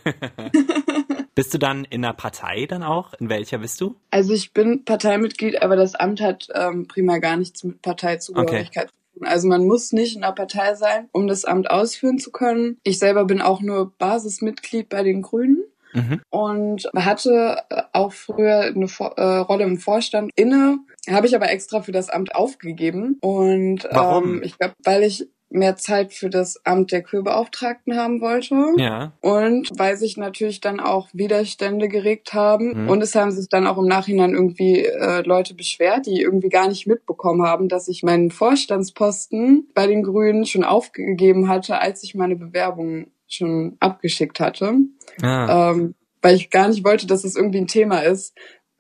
bist 1.36 1.54
du 1.54 1.58
dann 1.58 1.84
in 1.86 2.06
einer 2.06 2.14
Partei 2.14 2.66
dann 2.68 2.84
auch? 2.84 3.14
In 3.16 3.28
welcher 3.28 3.58
bist 3.58 3.82
du? 3.82 3.96
Also 4.12 4.34
ich 4.34 4.54
bin 4.54 4.86
Parteimitglied, 4.86 5.62
aber 5.62 5.76
das 5.76 5.96
Amt 5.96 6.22
hat 6.22 6.48
ähm, 6.54 6.88
primär 6.88 7.20
gar 7.20 7.36
nichts 7.36 7.64
mit 7.64 7.82
Parteizugehörigkeit 7.82 8.90
zu 8.90 9.20
tun. 9.20 9.28
Also 9.28 9.48
man 9.48 9.66
muss 9.66 9.92
nicht 9.92 10.16
in 10.16 10.24
einer 10.24 10.34
Partei 10.34 10.76
sein, 10.76 11.10
um 11.12 11.28
das 11.28 11.46
Amt 11.46 11.70
ausführen 11.70 12.20
zu 12.20 12.32
können. 12.32 12.78
Ich 12.84 13.00
selber 13.00 13.26
bin 13.26 13.42
auch 13.42 13.62
nur 13.62 13.92
Basismitglied 13.98 14.88
bei 14.88 15.04
den 15.04 15.22
Grünen. 15.22 15.64
Mhm. 15.94 16.22
und 16.30 16.90
hatte 16.96 17.64
äh, 17.70 17.82
auch 17.92 18.14
früher 18.14 18.62
eine 18.62 18.88
Vor 18.88 19.18
äh, 19.18 19.40
Rolle 19.40 19.66
im 19.66 19.78
Vorstand 19.78 20.32
inne, 20.36 20.80
habe 21.10 21.28
ich 21.28 21.36
aber 21.36 21.50
extra 21.52 21.82
für 21.82 21.92
das 21.92 22.10
Amt 22.10 22.36
aufgegeben 22.36 23.18
und 23.22 23.88
Warum? 23.92 24.36
Ähm, 24.38 24.42
ich 24.44 24.58
glaube, 24.58 24.76
weil 24.84 25.04
ich 25.04 25.28
mehr 25.54 25.76
Zeit 25.76 26.14
für 26.14 26.30
das 26.30 26.66
Amt 26.66 26.94
der 26.94 27.02
Queerbeauftragten 27.04 27.98
haben 27.98 28.22
wollte. 28.22 28.56
Ja. 28.78 29.12
Und 29.20 29.68
weil 29.78 29.98
sich 29.98 30.16
natürlich 30.16 30.62
dann 30.62 30.80
auch 30.80 31.10
Widerstände 31.12 31.90
geregt 31.90 32.34
haben 32.34 32.84
Mhm. 32.84 32.90
und 32.90 33.02
es 33.04 33.16
haben 33.16 33.32
sich 33.32 33.50
dann 33.50 33.68
auch 33.68 33.78
im 33.78 33.86
Nachhinein 33.88 34.34
irgendwie 34.34 34.86
äh, 34.86 35.22
Leute 35.24 35.54
beschwert, 35.54 36.06
die 36.06 36.22
irgendwie 36.22 36.48
gar 36.48 36.70
nicht 36.70 36.88
mitbekommen 36.88 37.42
haben, 37.46 37.68
dass 37.68 37.90
ich 37.90 38.02
meinen 38.02 38.32
Vorstandsposten 38.32 39.68
bei 39.74 39.88
den 39.88 40.04
Grünen 40.04 40.46
schon 40.46 40.64
aufgegeben 40.64 41.48
hatte, 41.50 41.80
als 41.80 42.04
ich 42.04 42.16
meine 42.16 42.36
Bewerbung 42.36 43.08
schon 43.28 43.76
abgeschickt 43.80 44.40
hatte 44.40 44.74
Ah. 45.22 45.72
ähm, 45.72 45.96
weil 46.22 46.36
ich 46.36 46.50
gar 46.50 46.68
nicht 46.68 46.86
wollte, 46.86 47.08
dass 47.08 47.24
es 47.24 47.36
irgendwie 47.36 47.58
ein 47.60 47.68
Thema 47.68 48.00
ist. 48.00 48.34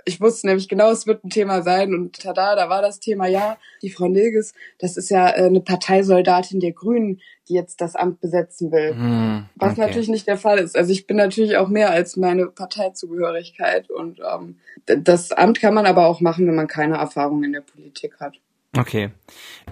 Ich 0.05 0.20
wusste 0.22 0.48
nämlich 0.48 0.67
genau, 0.67 0.91
es 0.91 1.08
wird 1.08 1.24
ein 1.24 1.29
Thema 1.29 1.62
sein 1.62 1.93
und 1.93 2.20
tada, 2.20 2.55
da 2.55 2.70
war 2.70 2.81
das 2.81 3.00
Thema, 3.00 3.27
ja, 3.27 3.58
die 3.81 3.89
Frau 3.89 4.08
Nilges, 4.08 4.53
das 4.79 4.98
ist 4.98 5.10
ja 5.10 5.29
äh, 5.29 5.43
eine 5.46 5.62
Parteisoldatin 5.62 6.60
der 6.60 6.72
Grünen, 6.72 7.22
die 7.48 7.53
jetzt 7.53 7.81
das 7.81 7.96
Amt 7.96 8.22
besetzen 8.22 8.72
will. 8.72 8.96
Hm, 8.96 9.46
Was 9.55 9.74
okay. 9.74 9.81
natürlich 9.81 10.10
nicht 10.10 10.27
der 10.27 10.38
Fall 10.38 10.60
ist. 10.60 10.75
Also 10.77 10.91
ich 10.91 11.08
bin 11.08 11.17
natürlich 11.17 11.58
auch 11.58 11.67
mehr 11.67 11.91
als 11.91 12.17
meine 12.17 12.48
Parteizugehörigkeit 12.48 13.89
und 13.89 14.20
ähm, 14.20 14.58
das 14.86 15.31
Amt 15.31 15.60
kann 15.60 15.74
man 15.74 15.86
aber 15.86 16.08
auch 16.08 16.22
machen, 16.22 16.48
wenn 16.48 16.55
man 16.55 16.67
keine 16.67 16.98
Erfahrung 16.98 17.43
in 17.43 17.53
der 17.53 17.62
Politik 17.62 18.20
hat. 18.20 18.36
Okay. 18.77 19.12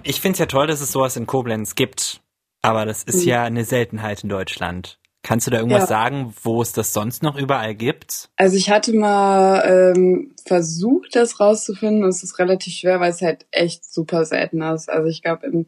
Ich 0.03 0.19
find's 0.21 0.39
ja 0.39 0.45
toll, 0.45 0.67
dass 0.67 0.81
es 0.81 0.91
sowas 0.91 1.15
in 1.15 1.25
Koblenz 1.25 1.75
gibt. 1.75 2.21
Aber 2.61 2.85
das 2.85 3.03
ist 3.03 3.23
Mhm. 3.23 3.29
ja 3.29 3.43
eine 3.43 3.63
Seltenheit 3.63 4.23
in 4.23 4.29
Deutschland. 4.29 4.98
Kannst 5.21 5.47
du 5.47 5.51
da 5.51 5.57
irgendwas 5.57 5.81
Ja. 5.81 5.87
sagen, 5.87 6.33
wo 6.43 6.61
es 6.61 6.71
das 6.71 6.93
sonst 6.93 7.23
noch 7.23 7.37
überall 7.37 7.75
gibt? 7.75 8.29
Also 8.37 8.55
ich 8.55 8.69
hatte 8.69 8.93
mal 8.93 9.93
ähm, 9.95 10.33
versucht, 10.45 11.15
das 11.15 11.39
rauszufinden. 11.39 12.03
und 12.03 12.09
Es 12.09 12.23
ist 12.23 12.39
relativ 12.39 12.73
schwer, 12.73 12.99
weil 12.99 13.11
es 13.11 13.21
halt 13.21 13.45
echt 13.51 13.83
super 13.85 14.25
selten 14.25 14.61
ist. 14.61 14.89
Also 14.89 15.07
ich 15.09 15.21
glaube 15.21 15.45
in 15.47 15.67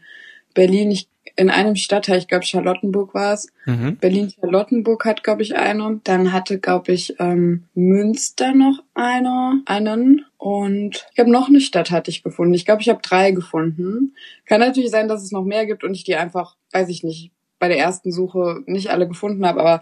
Berlin, 0.53 0.91
ich, 0.91 1.07
in 1.37 1.49
einem 1.49 1.75
Stadtteil, 1.75 2.17
ich 2.17 2.27
glaube 2.27 2.45
Charlottenburg 2.45 3.13
war 3.13 3.33
es. 3.33 3.47
Mhm. 3.65 3.97
Berlin-Charlottenburg 3.97 5.05
hat, 5.05 5.23
glaube 5.23 5.41
ich, 5.43 5.55
eine. 5.55 6.01
Dann 6.03 6.31
hatte, 6.33 6.59
glaube 6.59 6.91
ich, 6.93 7.15
ähm, 7.19 7.65
Münster 7.73 8.53
noch 8.53 8.79
eine, 8.93 9.61
einen. 9.65 10.25
Und 10.37 11.05
ich 11.09 11.15
glaube, 11.15 11.31
noch 11.31 11.47
eine 11.47 11.61
Stadt 11.61 11.91
hatte 11.91 12.09
ich 12.11 12.23
gefunden. 12.23 12.53
Ich 12.53 12.65
glaube, 12.65 12.81
ich 12.81 12.89
habe 12.89 13.01
drei 13.01 13.31
gefunden. 13.31 14.15
Kann 14.45 14.59
natürlich 14.59 14.91
sein, 14.91 15.07
dass 15.07 15.23
es 15.23 15.31
noch 15.31 15.43
mehr 15.45 15.65
gibt 15.65 15.83
und 15.83 15.93
ich 15.93 16.03
die 16.03 16.15
einfach, 16.15 16.57
weiß 16.73 16.89
ich 16.89 17.03
nicht, 17.03 17.31
bei 17.61 17.67
der 17.69 17.77
ersten 17.77 18.11
Suche 18.11 18.63
nicht 18.65 18.89
alle 18.89 19.07
gefunden 19.07 19.45
habe, 19.45 19.61
aber 19.61 19.81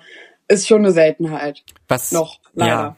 ist 0.50 0.68
schon 0.68 0.80
eine 0.80 0.92
Seltenheit. 0.92 1.64
Was 1.88 2.12
Noch, 2.12 2.40
leider. 2.54 2.72
Ja, 2.72 2.96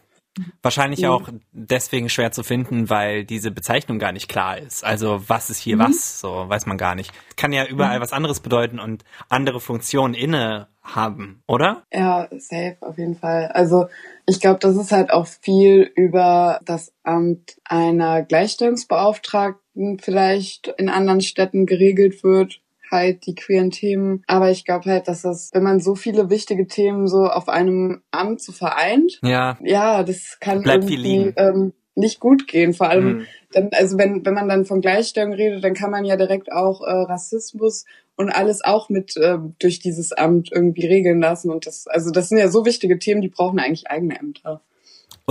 wahrscheinlich 0.63 1.01
Mhm. 1.01 1.09
auch 1.09 1.29
deswegen 1.51 2.09
schwer 2.09 2.31
zu 2.31 2.41
finden, 2.43 2.89
weil 2.89 3.23
diese 3.25 3.51
Bezeichnung 3.51 4.00
gar 4.00 4.11
nicht 4.11 4.27
klar 4.27 4.57
ist. 4.57 4.83
Also 4.83 5.21
was 5.27 5.50
ist 5.50 5.59
hier 5.59 5.75
Mhm. 5.75 5.81
was? 5.81 6.19
So 6.19 6.50
weiß 6.50 6.65
man 6.65 6.77
gar 6.77 6.95
nicht. 6.95 7.11
Kann 7.38 7.53
ja 7.53 7.65
überall 7.65 8.01
was 8.01 8.11
anderes 8.13 8.39
bedeuten 8.39 8.79
und 8.79 9.03
andere 9.29 9.59
Funktionen 9.59 10.13
inne 10.15 10.67
haben, 10.81 11.43
oder? 11.47 11.83
Ja, 11.93 12.27
safe, 12.39 12.77
auf 12.81 12.97
jeden 12.97 13.15
Fall. 13.15 13.50
Also 13.53 13.85
ich 14.25 14.39
glaube, 14.39 14.59
das 14.59 14.75
ist 14.77 14.91
halt 14.91 15.11
auch 15.11 15.27
viel 15.27 15.91
über 15.95 16.59
das 16.65 16.91
Amt 17.03 17.57
einer 17.65 18.23
Gleichstellungsbeauftragten 18.23 20.00
vielleicht 20.00 20.73
in 20.77 20.89
anderen 20.89 21.21
Städten 21.21 21.65
geregelt 21.67 22.23
wird, 22.23 22.60
halt 22.91 23.25
die 23.25 23.36
queeren 23.36 23.71
Themen. 23.71 24.24
Aber 24.27 24.51
ich 24.51 24.65
glaube 24.65 24.89
halt, 24.89 25.07
dass 25.07 25.21
das, 25.24 25.50
wenn 25.53 25.63
man 25.63 25.79
so 25.79 25.95
viele 25.95 26.29
wichtige 26.29 26.67
Themen 26.67 27.07
so 27.07 27.25
auf 27.25 27.48
einem 27.50 28.01
Amt 28.12 28.41
so 28.41 28.51
vereint, 28.51 29.19
Ja. 29.24 29.57
ja, 29.63 30.03
das 30.03 30.38
kann 30.39 30.62
Bleibt 30.62 30.83
irgendwie 30.83 31.33
ähm, 31.38 31.74
nicht 31.95 32.19
gut 32.19 32.48
gehen. 32.48 32.74
Vor 32.74 32.89
allem, 32.89 33.05
Mhm. 33.05 33.25
dann, 33.53 33.69
also 33.74 33.98
wenn, 33.98 34.25
wenn 34.25 34.33
man 34.33 34.48
dann 34.50 34.65
von 34.65 34.81
Gleichstellung 34.81 35.33
redet, 35.33 35.63
dann 35.63 35.74
kann 35.74 35.91
man 35.91 36.05
ja 36.05 36.15
direkt 36.15 36.51
auch 36.51 36.81
äh, 36.81 36.89
Rassismus 36.91 37.86
und 38.15 38.29
alles 38.29 38.63
auch 38.63 38.89
mit 38.89 39.15
ähm, 39.21 39.55
durch 39.60 39.79
dieses 39.79 40.12
Amt 40.12 40.51
irgendwie 40.51 40.86
regeln 40.86 41.19
lassen. 41.21 41.50
Und 41.50 41.65
das, 41.65 41.88
also 41.88 42.12
das 42.12 42.29
sind 42.29 42.38
ja 42.38 42.50
so 42.50 42.65
wichtige 42.65 43.00
Themen, 43.00 43.21
die 43.21 43.29
brauchen 43.29 43.60
eigentlich 43.60 43.89
eigene 43.89 44.19
Ämter. 44.19 44.62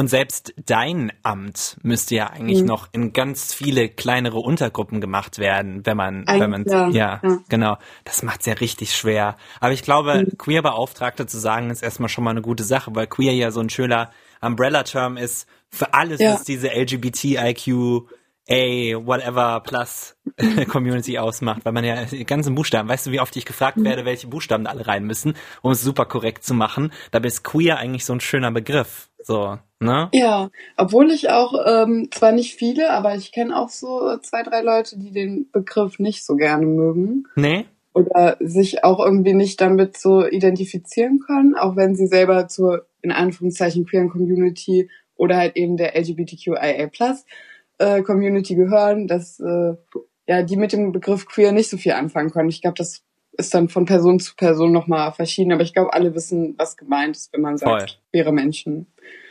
Und 0.01 0.09
selbst 0.09 0.55
dein 0.65 1.13
Amt 1.23 1.77
müsste 1.83 2.15
ja 2.15 2.29
eigentlich 2.31 2.61
Mhm. 2.63 2.67
noch 2.69 2.89
in 2.93 3.13
ganz 3.13 3.53
viele 3.53 3.91
kleinere 3.91 4.39
Untergruppen 4.39 5.03
gemacht 5.03 5.39
werden, 5.39 5.85
wenn 5.85 5.95
man, 5.99 6.27
Eigentlich 6.27 6.41
wenn 6.41 6.51
man, 6.51 6.65
ja, 6.67 6.89
ja, 6.89 7.21
ja. 7.23 7.39
genau. 7.51 7.77
Das 8.05 8.23
macht's 8.23 8.47
ja 8.47 8.55
richtig 8.55 8.97
schwer. 8.97 9.37
Aber 9.61 9.73
ich 9.73 9.83
glaube, 9.83 10.27
Queer-Beauftragte 10.39 11.27
zu 11.27 11.39
sagen, 11.39 11.69
ist 11.69 11.83
erstmal 11.83 12.09
schon 12.09 12.25
mal 12.25 12.31
eine 12.31 12.41
gute 12.41 12.65
Sache, 12.65 12.95
weil 12.95 13.09
Queer 13.09 13.35
ja 13.35 13.51
so 13.51 13.61
ein 13.61 13.69
schöner 13.69 14.11
Umbrella-Term 14.41 15.19
ist 15.19 15.47
für 15.69 15.93
alles, 15.93 16.19
Ja. 16.19 16.33
was 16.33 16.45
diese 16.45 16.71
LGBTIQ 16.73 18.09
A, 18.49 18.55
whatever, 19.07 19.61
plus 19.61 20.17
Community 20.69 21.19
ausmacht, 21.19 21.61
weil 21.67 21.73
man 21.73 21.85
ja 21.85 22.07
die 22.07 22.25
ganzen 22.25 22.55
Buchstaben, 22.55 22.89
weißt 22.89 23.07
du, 23.07 23.11
wie 23.13 23.21
oft 23.21 23.37
ich 23.37 23.45
gefragt 23.45 23.77
Mhm. 23.77 23.85
werde, 23.85 24.05
welche 24.07 24.29
Buchstaben 24.29 24.65
da 24.65 24.71
alle 24.71 24.87
rein 24.87 25.05
müssen, 25.05 25.35
um 25.61 25.73
es 25.73 25.83
super 25.83 26.07
korrekt 26.07 26.43
zu 26.43 26.55
machen. 26.55 26.91
Dabei 27.11 27.29
ist 27.29 27.45
queer 27.45 27.77
eigentlich 27.77 28.07
so 28.07 28.15
ein 28.15 28.21
schöner 28.21 28.51
Begriff. 28.51 29.10
So, 29.23 29.59
ne? 29.81 30.09
Ja, 30.13 30.51
obwohl 30.77 31.11
ich 31.11 31.31
auch 31.31 31.55
ähm, 31.67 32.09
zwar 32.11 32.33
nicht 32.33 32.55
viele, 32.55 32.91
aber 32.91 33.15
ich 33.15 33.33
kenne 33.33 33.57
auch 33.57 33.69
so 33.69 34.17
zwei, 34.19 34.43
drei 34.43 34.63
Leute, 34.63 34.99
die 34.99 35.13
den 35.13 35.51
Begriff 35.53 35.99
nicht 35.99 36.25
so 36.25 36.37
gerne 36.37 36.67
mögen. 36.67 37.25
Nee? 37.37 37.67
oder 37.93 38.37
sich 38.41 38.85
auch 38.85 39.05
irgendwie 39.05 39.35
nicht 39.35 39.61
damit 39.61 39.97
so 39.97 40.27
identifizieren 40.27 41.21
können, 41.21 41.57
auch 41.57 41.77
wenn 41.77 41.95
sie 41.95 42.07
selber 42.07 42.49
zur, 42.49 42.87
in 43.03 43.11
Anführungszeichen, 43.11 43.87
queeren 43.87 44.11
Community 44.11 44.89
oder 45.17 45.37
halt 45.37 45.57
eben 45.57 45.77
der 45.77 45.97
LGBTQIA 45.99 46.89
äh, 47.79 48.03
Community 48.03 48.55
gehören, 48.55 49.07
dass 49.07 49.41
äh, 49.41 49.75
ja 50.27 50.43
die 50.43 50.57
mit 50.57 50.73
dem 50.73 50.93
Begriff 50.93 51.27
queer 51.27 51.53
nicht 51.53 51.69
so 51.69 51.77
viel 51.77 51.93
anfangen 51.93 52.31
können. 52.31 52.49
Ich 52.49 52.63
glaube, 52.63 52.77
das 52.77 53.03
ist 53.33 53.55
dann 53.55 53.69
von 53.69 53.85
Person 53.85 54.21
zu 54.21 54.35
Person 54.35 54.73
nochmal 54.73 55.13
verschieden, 55.13 55.53
aber 55.53 55.63
ich 55.63 55.73
glaube, 55.73 55.93
alle 55.93 56.15
wissen, 56.15 56.55
was 56.59 56.77
gemeint 56.77 57.17
ist, 57.17 57.33
wenn 57.33 57.41
man 57.41 57.57
sagt, 57.57 57.91
Voll. 57.91 57.99
queere 58.13 58.33
Menschen. 58.33 58.87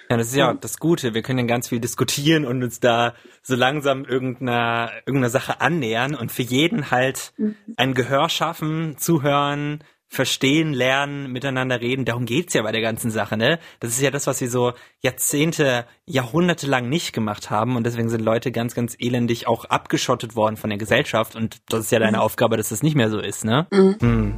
Ja, 0.09 0.17
das 0.17 0.27
ist 0.27 0.35
ja 0.35 0.53
das 0.55 0.79
Gute. 0.79 1.13
Wir 1.13 1.21
können 1.21 1.45
ganz 1.45 1.69
viel 1.69 1.79
diskutieren 1.79 2.43
und 2.43 2.63
uns 2.63 2.79
da 2.79 3.13
so 3.43 3.55
langsam 3.55 4.05
irgendeiner, 4.05 4.91
irgendeiner 5.05 5.29
Sache 5.29 5.61
annähern 5.61 6.15
und 6.15 6.31
für 6.31 6.41
jeden 6.41 6.89
halt 6.89 7.33
ein 7.77 7.93
Gehör 7.93 8.27
schaffen, 8.29 8.97
zuhören, 8.97 9.83
verstehen, 10.09 10.73
lernen, 10.73 11.31
miteinander 11.31 11.79
reden. 11.79 12.03
Darum 12.03 12.25
geht's 12.25 12.55
ja 12.55 12.63
bei 12.63 12.71
der 12.71 12.81
ganzen 12.81 13.11
Sache, 13.11 13.37
ne? 13.37 13.59
Das 13.79 13.91
ist 13.91 14.01
ja 14.01 14.09
das, 14.09 14.25
was 14.25 14.41
wir 14.41 14.49
so 14.49 14.73
Jahrzehnte, 15.01 15.85
Jahrhunderte 16.05 16.65
lang 16.65 16.89
nicht 16.89 17.13
gemacht 17.13 17.51
haben 17.51 17.75
und 17.75 17.85
deswegen 17.85 18.09
sind 18.09 18.21
Leute 18.21 18.51
ganz, 18.51 18.73
ganz 18.73 18.95
elendig 18.97 19.47
auch 19.47 19.65
abgeschottet 19.65 20.35
worden 20.35 20.57
von 20.57 20.71
der 20.71 20.79
Gesellschaft 20.79 21.35
und 21.35 21.61
das 21.69 21.81
ist 21.81 21.91
ja 21.91 21.99
deine 21.99 22.21
Aufgabe, 22.21 22.57
dass 22.57 22.69
das 22.69 22.81
nicht 22.81 22.95
mehr 22.95 23.11
so 23.11 23.19
ist, 23.19 23.45
ne? 23.45 23.67
Hm. 23.71 24.35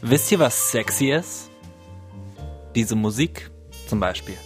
Wisst 0.00 0.32
ihr, 0.32 0.38
was 0.38 0.72
sexy 0.72 1.12
ist? 1.12 1.50
Diese 2.74 2.96
Musik 2.96 3.50
zum 3.86 4.00
Beispiel. 4.00 4.36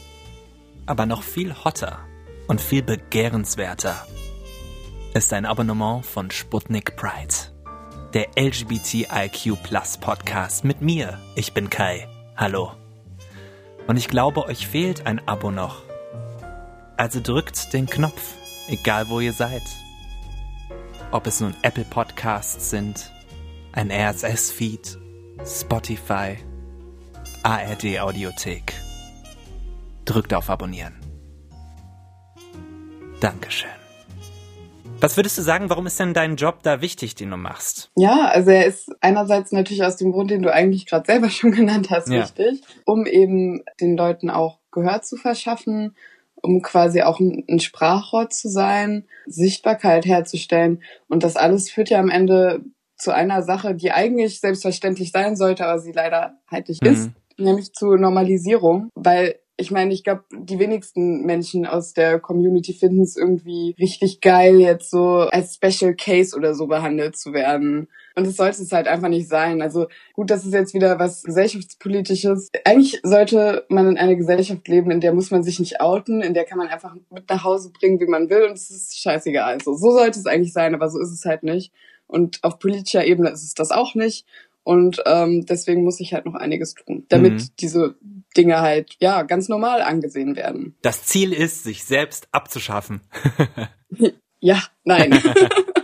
Aber 0.86 1.06
noch 1.06 1.22
viel 1.22 1.54
hotter 1.64 2.00
und 2.48 2.60
viel 2.60 2.82
begehrenswerter 2.82 4.06
ist 5.14 5.32
ein 5.32 5.46
Abonnement 5.46 6.04
von 6.04 6.30
Sputnik 6.30 6.96
Pride. 6.96 7.55
Der 8.14 8.28
LGBTIQ 8.36 9.62
Plus 9.62 9.98
Podcast 9.98 10.64
mit 10.64 10.80
mir. 10.80 11.18
Ich 11.34 11.52
bin 11.52 11.68
Kai. 11.68 12.08
Hallo. 12.36 12.72
Und 13.86 13.96
ich 13.96 14.08
glaube, 14.08 14.46
euch 14.46 14.66
fehlt 14.66 15.06
ein 15.06 15.26
Abo 15.26 15.50
noch. 15.50 15.82
Also 16.96 17.20
drückt 17.20 17.72
den 17.72 17.86
Knopf, 17.86 18.34
egal 18.68 19.08
wo 19.08 19.20
ihr 19.20 19.32
seid. 19.32 19.62
Ob 21.10 21.26
es 21.26 21.40
nun 21.40 21.54
Apple 21.62 21.84
Podcasts 21.84 22.70
sind, 22.70 23.10
ein 23.72 23.90
RSS-Feed, 23.90 24.98
Spotify, 25.44 26.38
ARD 27.42 27.98
Audiothek. 28.00 28.72
Drückt 30.04 30.32
auf 30.32 30.48
Abonnieren. 30.48 30.94
Dankeschön. 33.20 33.75
Was 34.98 35.16
würdest 35.16 35.36
du 35.36 35.42
sagen, 35.42 35.68
warum 35.68 35.86
ist 35.86 36.00
denn 36.00 36.14
dein 36.14 36.36
Job 36.36 36.62
da 36.62 36.80
wichtig, 36.80 37.14
den 37.14 37.30
du 37.30 37.36
machst? 37.36 37.90
Ja, 37.96 38.28
also 38.28 38.50
er 38.50 38.64
ist 38.66 38.90
einerseits 39.02 39.52
natürlich 39.52 39.84
aus 39.84 39.96
dem 39.96 40.10
Grund, 40.10 40.30
den 40.30 40.42
du 40.42 40.52
eigentlich 40.52 40.86
gerade 40.86 41.04
selber 41.06 41.28
schon 41.30 41.52
genannt 41.52 41.90
hast, 41.90 42.08
Ja. 42.08 42.22
wichtig, 42.22 42.62
um 42.86 43.06
eben 43.06 43.62
den 43.80 43.96
Leuten 43.96 44.30
auch 44.30 44.58
Gehör 44.72 45.02
zu 45.02 45.16
verschaffen, 45.16 45.94
um 46.42 46.62
quasi 46.62 47.02
auch 47.02 47.20
ein, 47.20 47.60
Sprachrohr 47.60 48.30
zu 48.30 48.48
sein, 48.48 49.06
Sichtbarkeit 49.26 50.06
herzustellen. 50.06 50.82
Und 51.08 51.24
das 51.24 51.36
alles 51.36 51.70
führt 51.70 51.90
ja 51.90 51.98
am 52.00 52.10
Ende 52.10 52.62
zu 52.96 53.14
einer 53.14 53.42
Sache, 53.42 53.74
die 53.74 53.92
eigentlich 53.92 54.40
selbstverständlich 54.40 55.12
sein 55.12 55.36
sollte, 55.36 55.66
aber 55.66 55.78
sie 55.78 55.92
leider 55.92 56.38
halt 56.50 56.68
nicht 56.70 56.82
Mhm. 56.82 56.88
ist, 56.88 57.10
nämlich 57.38 57.72
zur 57.74 57.98
Normalisierung, 57.98 58.88
weil 58.94 59.38
ich 59.58 59.70
meine, 59.70 59.94
ich 59.94 60.04
glaube, 60.04 60.24
die 60.32 60.58
wenigsten 60.58 61.24
Menschen 61.24 61.64
aus 61.64 61.94
der 61.94 62.20
Community 62.20 62.74
finden 62.74 63.02
es 63.02 63.16
irgendwie 63.16 63.74
richtig 63.80 64.20
geil, 64.20 64.60
jetzt 64.60 64.90
so 64.90 65.20
als 65.20 65.54
Special 65.54 65.94
Case 65.94 66.36
oder 66.36 66.54
so 66.54 66.66
behandelt 66.66 67.16
zu 67.16 67.32
werden. 67.32 67.88
Und 68.14 68.26
das 68.26 68.36
sollte 68.36 68.62
es 68.62 68.72
halt 68.72 68.86
einfach 68.86 69.08
nicht 69.08 69.28
sein. 69.28 69.62
Also 69.62 69.86
gut, 70.12 70.30
das 70.30 70.44
ist 70.44 70.52
jetzt 70.52 70.74
wieder 70.74 70.98
was 70.98 71.22
gesellschaftspolitisches. 71.22 72.50
Eigentlich 72.64 73.00
sollte 73.02 73.64
man 73.68 73.88
in 73.88 73.98
einer 73.98 74.16
Gesellschaft 74.16 74.68
leben, 74.68 74.90
in 74.90 75.00
der 75.00 75.14
muss 75.14 75.30
man 75.30 75.42
sich 75.42 75.58
nicht 75.58 75.80
outen, 75.80 76.20
in 76.20 76.34
der 76.34 76.44
kann 76.44 76.58
man 76.58 76.68
einfach 76.68 76.94
mit 77.10 77.28
nach 77.30 77.44
Hause 77.44 77.72
bringen, 77.72 77.98
wie 78.00 78.06
man 78.06 78.28
will 78.28 78.44
und 78.44 78.52
es 78.52 78.70
ist 78.70 78.98
scheißegal. 79.00 79.54
Also 79.54 79.74
so 79.74 79.90
sollte 79.90 80.18
es 80.18 80.26
eigentlich 80.26 80.52
sein, 80.52 80.74
aber 80.74 80.90
so 80.90 81.00
ist 81.00 81.12
es 81.12 81.24
halt 81.24 81.42
nicht. 81.42 81.72
Und 82.06 82.38
auf 82.42 82.58
politischer 82.58 83.04
Ebene 83.06 83.30
ist 83.30 83.42
es 83.42 83.54
das 83.54 83.70
auch 83.70 83.94
nicht. 83.94 84.26
Und 84.66 85.00
ähm, 85.06 85.46
deswegen 85.46 85.84
muss 85.84 86.00
ich 86.00 86.12
halt 86.12 86.26
noch 86.26 86.34
einiges 86.34 86.74
tun, 86.74 87.06
damit 87.08 87.34
Mhm. 87.34 87.48
diese 87.60 87.94
Dinge 88.36 88.60
halt 88.60 88.96
ja 88.98 89.22
ganz 89.22 89.48
normal 89.48 89.80
angesehen 89.80 90.34
werden. 90.34 90.74
Das 90.82 91.04
Ziel 91.04 91.32
ist, 91.32 91.62
sich 91.62 91.84
selbst 91.84 92.26
abzuschaffen. 92.32 93.00
Ja, 94.40 94.62
nein. 94.84 95.18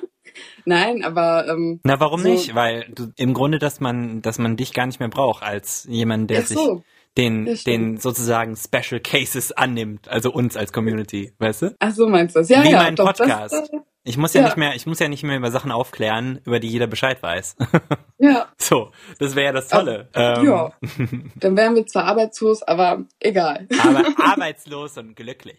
nein, 0.65 1.05
aber 1.05 1.49
ähm, 1.49 1.81
Na, 1.85 1.99
warum 2.01 2.21
So. 2.21 2.29
nicht? 2.29 2.55
Weil 2.55 2.87
du 2.95 3.12
im 3.17 3.35
Grunde, 3.35 3.59
dass 3.59 3.81
man, 3.81 4.21
dass 4.23 4.39
man 4.39 4.57
dich 4.57 4.73
gar 4.73 4.87
nicht 4.87 5.01
mehr 5.01 5.09
braucht 5.09 5.43
als 5.43 5.87
jemand, 5.89 6.31
der 6.31 6.41
Ach 6.43 6.47
sich 6.47 6.57
so. 6.59 6.83
den, 7.17 7.47
Ja, 7.47 7.55
den 7.67 7.97
sozusagen 7.99 8.57
Special 8.57 9.01
Cases 9.01 9.53
annimmt, 9.53 10.09
also 10.09 10.33
uns 10.33 10.57
als 10.57 10.73
Community, 10.73 11.33
weißt 11.39 11.62
du? 11.62 11.77
ach 11.79 11.95
so 11.95 12.09
meinst 12.09 12.37
du 12.37 12.41
das? 12.41 12.49
Ja, 12.51 12.62
Wie 12.62 12.71
ja, 12.73 12.83
mein 12.83 12.97
doch, 12.97 13.07
Podcast. 13.07 13.55
Das, 13.55 13.71
Ich 14.04 14.16
muss 14.16 14.35
ja, 14.35 14.40
Ja. 14.40 14.47
nicht 14.49 14.56
mehr, 14.56 14.75
ich 14.75 14.85
muss 14.87 14.99
ja 14.99 15.09
nicht 15.09 15.23
mehr 15.23 15.37
über 15.37 15.50
Sachen 15.52 15.71
aufklären, 15.71 16.40
über 16.44 16.59
die 16.59 16.68
jeder 16.68 16.87
Bescheid 16.87 17.23
weiß. 17.23 17.56
Ja. 18.18 18.47
So, 18.56 18.92
das 19.18 19.35
wäre 19.35 19.47
ja 19.47 19.52
das 19.52 19.66
Tolle. 19.66 20.09
Ähm, 20.14 20.44
Ja. 20.47 20.73
Dann 21.35 21.56
wären 21.56 21.75
wir 21.75 21.85
zwar 21.88 22.04
arbeitslos, 22.04 22.62
aber 22.62 23.04
egal. 23.18 23.66
Aber 23.82 24.04
arbeitslos 24.25 24.97
und 24.97 25.16
glücklich. 25.16 25.59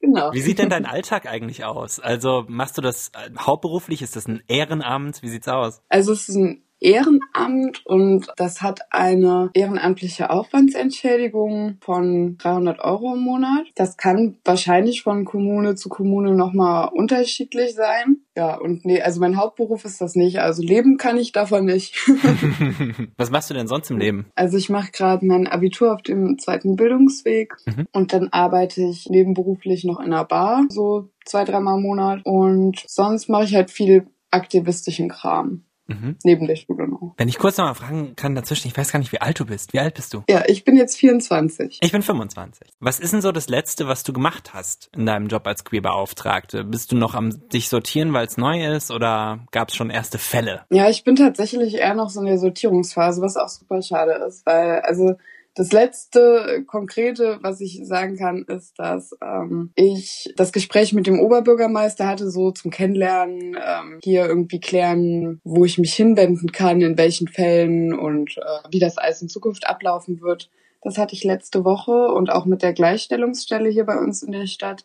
genau. 0.00 0.32
Wie 0.32 0.40
sieht 0.40 0.58
denn 0.58 0.68
dein 0.68 0.84
Alltag 0.84 1.26
eigentlich 1.26 1.64
aus? 1.64 2.00
Also 2.00 2.44
machst 2.48 2.76
du 2.76 2.82
das 2.82 3.10
äh, 3.10 3.30
hauptberuflich? 3.38 4.02
Ist 4.02 4.16
das 4.16 4.26
ein 4.26 4.42
Ehrenamt? 4.48 5.22
Wie 5.22 5.28
sieht's 5.28 5.46
aus? 5.46 5.80
Also 5.88 6.12
es 6.12 6.28
ist 6.28 6.34
ein 6.34 6.64
Ehrenamt 6.80 7.84
und 7.86 8.26
das 8.36 8.62
hat 8.62 8.80
eine 8.90 9.50
ehrenamtliche 9.54 10.30
Aufwandsentschädigung 10.30 11.78
von 11.80 12.36
300 12.38 12.80
Euro 12.80 13.14
im 13.14 13.20
Monat. 13.20 13.66
Das 13.74 13.96
kann 13.96 14.38
wahrscheinlich 14.44 15.02
von 15.02 15.24
Kommune 15.24 15.74
zu 15.74 15.88
Kommune 15.88 16.34
nochmal 16.34 16.88
unterschiedlich 16.92 17.74
sein. 17.74 18.18
Ja, 18.36 18.54
und 18.56 18.84
nee, 18.84 19.00
also 19.02 19.20
mein 19.20 19.36
Hauptberuf 19.36 19.84
ist 19.84 20.00
das 20.00 20.14
nicht. 20.14 20.38
Also 20.38 20.62
leben 20.62 20.96
kann 20.96 21.16
ich 21.18 21.32
davon 21.32 21.64
nicht. 21.64 21.96
Was 23.16 23.30
machst 23.30 23.50
du 23.50 23.54
denn 23.54 23.66
sonst 23.66 23.90
im 23.90 23.98
Leben? 23.98 24.26
Also 24.34 24.56
ich 24.56 24.68
mache 24.68 24.92
gerade 24.92 25.26
mein 25.26 25.46
Abitur 25.46 25.92
auf 25.92 26.02
dem 26.02 26.38
zweiten 26.38 26.76
Bildungsweg 26.76 27.54
Mhm. 27.66 27.86
und 27.92 28.12
dann 28.12 28.28
arbeite 28.30 28.82
ich 28.82 29.08
nebenberuflich 29.10 29.84
noch 29.84 29.98
in 30.00 30.12
einer 30.12 30.24
Bar, 30.24 30.64
so 30.68 31.10
zwei, 31.24 31.44
dreimal 31.44 31.76
im 31.76 31.82
Monat. 31.82 32.20
Und 32.24 32.82
sonst 32.86 33.28
mache 33.28 33.44
ich 33.44 33.54
halt 33.54 33.70
viel 33.70 34.06
aktivistischen 34.30 35.08
Kram. 35.08 35.64
Mhm. 35.88 36.16
Neben 36.22 36.46
der 36.46 36.56
Schule 36.56 36.86
noch. 36.86 37.14
Wenn 37.16 37.28
ich 37.28 37.38
kurz 37.38 37.56
noch 37.56 37.64
mal 37.64 37.74
fragen 37.74 38.14
kann 38.14 38.34
dazwischen, 38.34 38.68
ich 38.68 38.76
weiß 38.76 38.92
gar 38.92 38.98
nicht, 38.98 39.10
wie 39.12 39.20
alt 39.20 39.40
du 39.40 39.46
bist. 39.46 39.72
Wie 39.72 39.80
alt 39.80 39.94
bist 39.94 40.12
du? 40.12 40.22
Ja, 40.28 40.44
ich 40.46 40.64
bin 40.64 40.76
jetzt 40.76 40.98
24. 40.98 41.78
Ich 41.80 41.92
bin 41.92 42.02
25. 42.02 42.68
Was 42.78 43.00
ist 43.00 43.12
denn 43.12 43.22
so 43.22 43.32
das 43.32 43.48
Letzte, 43.48 43.88
was 43.88 44.04
du 44.04 44.12
gemacht 44.12 44.52
hast 44.52 44.90
in 44.94 45.06
deinem 45.06 45.28
Job 45.28 45.46
als 45.46 45.64
Queerbeauftragte? 45.64 46.64
Bist 46.64 46.92
du 46.92 46.96
noch 46.96 47.14
am 47.14 47.48
dich 47.48 47.70
sortieren, 47.70 48.12
weil 48.12 48.26
es 48.26 48.36
neu 48.36 48.66
ist 48.66 48.90
oder 48.90 49.46
gab 49.50 49.70
es 49.70 49.76
schon 49.76 49.88
erste 49.88 50.18
Fälle? 50.18 50.62
Ja, 50.70 50.90
ich 50.90 51.04
bin 51.04 51.16
tatsächlich 51.16 51.74
eher 51.74 51.94
noch 51.94 52.10
so 52.10 52.20
in 52.20 52.26
der 52.26 52.38
Sortierungsphase, 52.38 53.22
was 53.22 53.36
auch 53.36 53.48
super 53.48 53.80
schade 53.80 54.12
ist, 54.26 54.44
weil 54.44 54.80
also 54.80 55.14
das 55.58 55.72
letzte 55.72 56.62
konkrete, 56.68 57.40
was 57.42 57.60
ich 57.60 57.80
sagen 57.82 58.16
kann, 58.16 58.44
ist, 58.44 58.78
dass 58.78 59.10
ähm, 59.20 59.72
ich 59.74 60.32
das 60.36 60.52
Gespräch 60.52 60.92
mit 60.92 61.08
dem 61.08 61.18
Oberbürgermeister 61.18 62.06
hatte, 62.06 62.30
so 62.30 62.52
zum 62.52 62.70
Kennenlernen, 62.70 63.56
ähm, 63.60 63.98
hier 64.04 64.26
irgendwie 64.26 64.60
klären, 64.60 65.40
wo 65.42 65.64
ich 65.64 65.76
mich 65.76 65.94
hinwenden 65.94 66.52
kann, 66.52 66.80
in 66.80 66.96
welchen 66.96 67.26
Fällen 67.26 67.92
und 67.92 68.38
äh, 68.38 68.68
wie 68.70 68.78
das 68.78 68.98
alles 68.98 69.20
in 69.20 69.28
Zukunft 69.28 69.66
ablaufen 69.66 70.20
wird. 70.20 70.48
Das 70.80 70.96
hatte 70.96 71.16
ich 71.16 71.24
letzte 71.24 71.64
Woche 71.64 72.06
und 72.14 72.30
auch 72.30 72.44
mit 72.44 72.62
der 72.62 72.72
Gleichstellungsstelle 72.72 73.68
hier 73.68 73.84
bei 73.84 73.98
uns 73.98 74.22
in 74.22 74.30
der 74.30 74.46
Stadt 74.46 74.84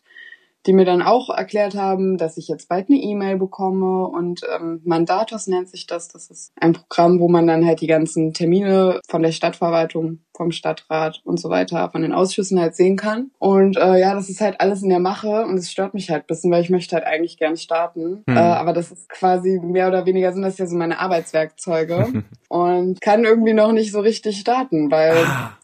die 0.66 0.72
mir 0.72 0.84
dann 0.84 1.02
auch 1.02 1.30
erklärt 1.30 1.74
haben, 1.74 2.16
dass 2.16 2.36
ich 2.36 2.48
jetzt 2.48 2.68
bald 2.68 2.88
eine 2.88 2.98
E-Mail 2.98 3.38
bekomme 3.38 4.06
und 4.08 4.40
ähm, 4.54 4.80
Mandatos 4.84 5.46
nennt 5.46 5.68
sich 5.68 5.86
das. 5.86 6.08
Das 6.08 6.30
ist 6.30 6.52
ein 6.60 6.72
Programm, 6.72 7.20
wo 7.20 7.28
man 7.28 7.46
dann 7.46 7.64
halt 7.64 7.80
die 7.80 7.86
ganzen 7.86 8.32
Termine 8.32 9.00
von 9.06 9.22
der 9.22 9.32
Stadtverwaltung, 9.32 10.20
vom 10.36 10.50
Stadtrat 10.50 11.20
und 11.24 11.38
so 11.38 11.50
weiter, 11.50 11.90
von 11.90 12.02
den 12.02 12.12
Ausschüssen 12.12 12.58
halt 12.58 12.74
sehen 12.74 12.96
kann. 12.96 13.30
Und 13.38 13.76
äh, 13.76 14.00
ja, 14.00 14.14
das 14.14 14.28
ist 14.28 14.40
halt 14.40 14.60
alles 14.60 14.82
in 14.82 14.88
der 14.88 15.00
Mache 15.00 15.44
und 15.44 15.56
es 15.56 15.70
stört 15.70 15.94
mich 15.94 16.10
halt 16.10 16.24
ein 16.24 16.26
bisschen, 16.26 16.50
weil 16.50 16.62
ich 16.62 16.70
möchte 16.70 16.96
halt 16.96 17.06
eigentlich 17.06 17.36
gern 17.36 17.56
starten. 17.56 18.24
Hm. 18.28 18.36
Äh, 18.36 18.40
aber 18.40 18.72
das 18.72 18.90
ist 18.90 19.08
quasi 19.08 19.60
mehr 19.62 19.88
oder 19.88 20.06
weniger 20.06 20.32
sind 20.32 20.42
das 20.42 20.58
ja 20.58 20.66
so 20.66 20.76
meine 20.76 20.98
Arbeitswerkzeuge 20.98 22.24
und 22.48 23.00
kann 23.00 23.24
irgendwie 23.24 23.52
noch 23.54 23.72
nicht 23.72 23.92
so 23.92 24.00
richtig 24.00 24.40
starten, 24.40 24.90
weil 24.90 25.24
Ah, 25.24 25.56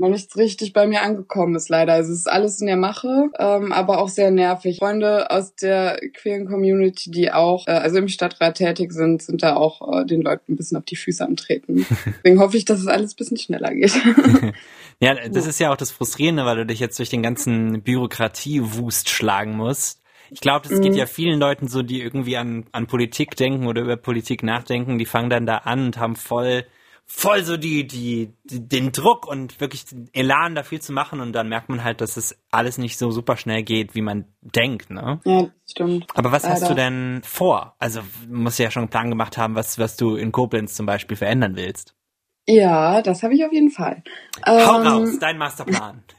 noch 0.00 0.08
nichts 0.08 0.36
richtig 0.36 0.72
bei 0.72 0.86
mir 0.86 1.02
angekommen 1.02 1.54
ist, 1.54 1.68
leider. 1.68 1.94
Also 1.94 2.12
es 2.12 2.20
ist 2.20 2.30
alles 2.30 2.60
in 2.60 2.66
der 2.66 2.76
Mache, 2.76 3.30
ähm, 3.38 3.72
aber 3.72 3.98
auch 3.98 4.08
sehr 4.08 4.30
nervig. 4.30 4.78
Freunde 4.78 5.30
aus 5.30 5.54
der 5.54 6.00
queeren 6.14 6.46
Community, 6.46 7.10
die 7.10 7.32
auch, 7.32 7.66
äh, 7.66 7.72
also 7.72 7.98
im 7.98 8.08
Stadtrat 8.08 8.56
tätig 8.56 8.92
sind, 8.92 9.22
sind 9.22 9.42
da 9.42 9.56
auch 9.56 10.00
äh, 10.00 10.04
den 10.04 10.22
Leuten 10.22 10.52
ein 10.52 10.56
bisschen 10.56 10.76
auf 10.76 10.84
die 10.84 10.96
Füße 10.96 11.24
am 11.24 11.36
Treten. 11.36 11.86
Deswegen 12.06 12.40
hoffe 12.40 12.56
ich, 12.56 12.64
dass 12.64 12.80
es 12.80 12.86
alles 12.86 13.12
ein 13.12 13.16
bisschen 13.16 13.38
schneller 13.38 13.74
geht. 13.74 13.92
Ja, 15.00 15.14
das 15.28 15.46
ist 15.46 15.60
ja 15.60 15.70
auch 15.72 15.76
das 15.76 15.92
Frustrierende, 15.92 16.44
weil 16.44 16.56
du 16.56 16.66
dich 16.66 16.80
jetzt 16.80 16.98
durch 16.98 17.08
den 17.08 17.22
ganzen 17.22 17.82
Bürokratiewust 17.82 19.08
schlagen 19.08 19.56
musst. 19.56 20.02
Ich 20.30 20.40
glaube, 20.40 20.68
das 20.68 20.80
geht 20.80 20.94
ja 20.94 21.06
vielen 21.06 21.38
Leuten 21.38 21.68
so, 21.68 21.82
die 21.82 22.02
irgendwie 22.02 22.36
an, 22.36 22.66
an 22.72 22.86
Politik 22.86 23.36
denken 23.36 23.66
oder 23.66 23.82
über 23.82 23.96
Politik 23.96 24.42
nachdenken, 24.42 24.98
die 24.98 25.06
fangen 25.06 25.30
dann 25.30 25.46
da 25.46 25.58
an 25.58 25.86
und 25.86 25.98
haben 25.98 26.16
voll, 26.16 26.66
voll 27.10 27.42
so 27.42 27.56
die, 27.56 27.86
die, 27.86 28.34
die 28.44 28.68
den 28.68 28.92
Druck 28.92 29.26
und 29.26 29.60
wirklich 29.60 29.86
den 29.86 30.08
Elan 30.12 30.54
da 30.54 30.62
viel 30.62 30.80
zu 30.80 30.92
machen 30.92 31.20
und 31.20 31.32
dann 31.32 31.48
merkt 31.48 31.68
man 31.68 31.82
halt, 31.82 32.00
dass 32.00 32.16
es 32.16 32.38
alles 32.50 32.78
nicht 32.78 32.98
so 32.98 33.10
super 33.10 33.36
schnell 33.36 33.62
geht, 33.62 33.94
wie 33.94 34.02
man 34.02 34.26
denkt, 34.42 34.90
ne? 34.90 35.20
ja, 35.24 35.48
stimmt. 35.68 36.06
Aber 36.14 36.32
was 36.32 36.46
hast 36.46 36.60
Leider. 36.62 36.74
du 36.74 36.80
denn 36.80 37.20
vor? 37.24 37.74
Also, 37.78 38.02
du 38.26 38.34
musst 38.34 38.58
ja 38.58 38.70
schon 38.70 38.82
einen 38.82 38.90
Plan 38.90 39.08
gemacht 39.08 39.38
haben, 39.38 39.54
was, 39.54 39.78
was 39.78 39.96
du 39.96 40.16
in 40.16 40.32
Koblenz 40.32 40.74
zum 40.74 40.86
Beispiel 40.86 41.16
verändern 41.16 41.56
willst. 41.56 41.94
Ja, 42.46 43.02
das 43.02 43.22
habe 43.22 43.34
ich 43.34 43.44
auf 43.44 43.52
jeden 43.52 43.70
Fall. 43.70 44.02
Hau 44.46 44.80
Ähm, 44.80 44.86
raus, 44.86 45.18
dein 45.18 45.38
Masterplan. 45.38 46.02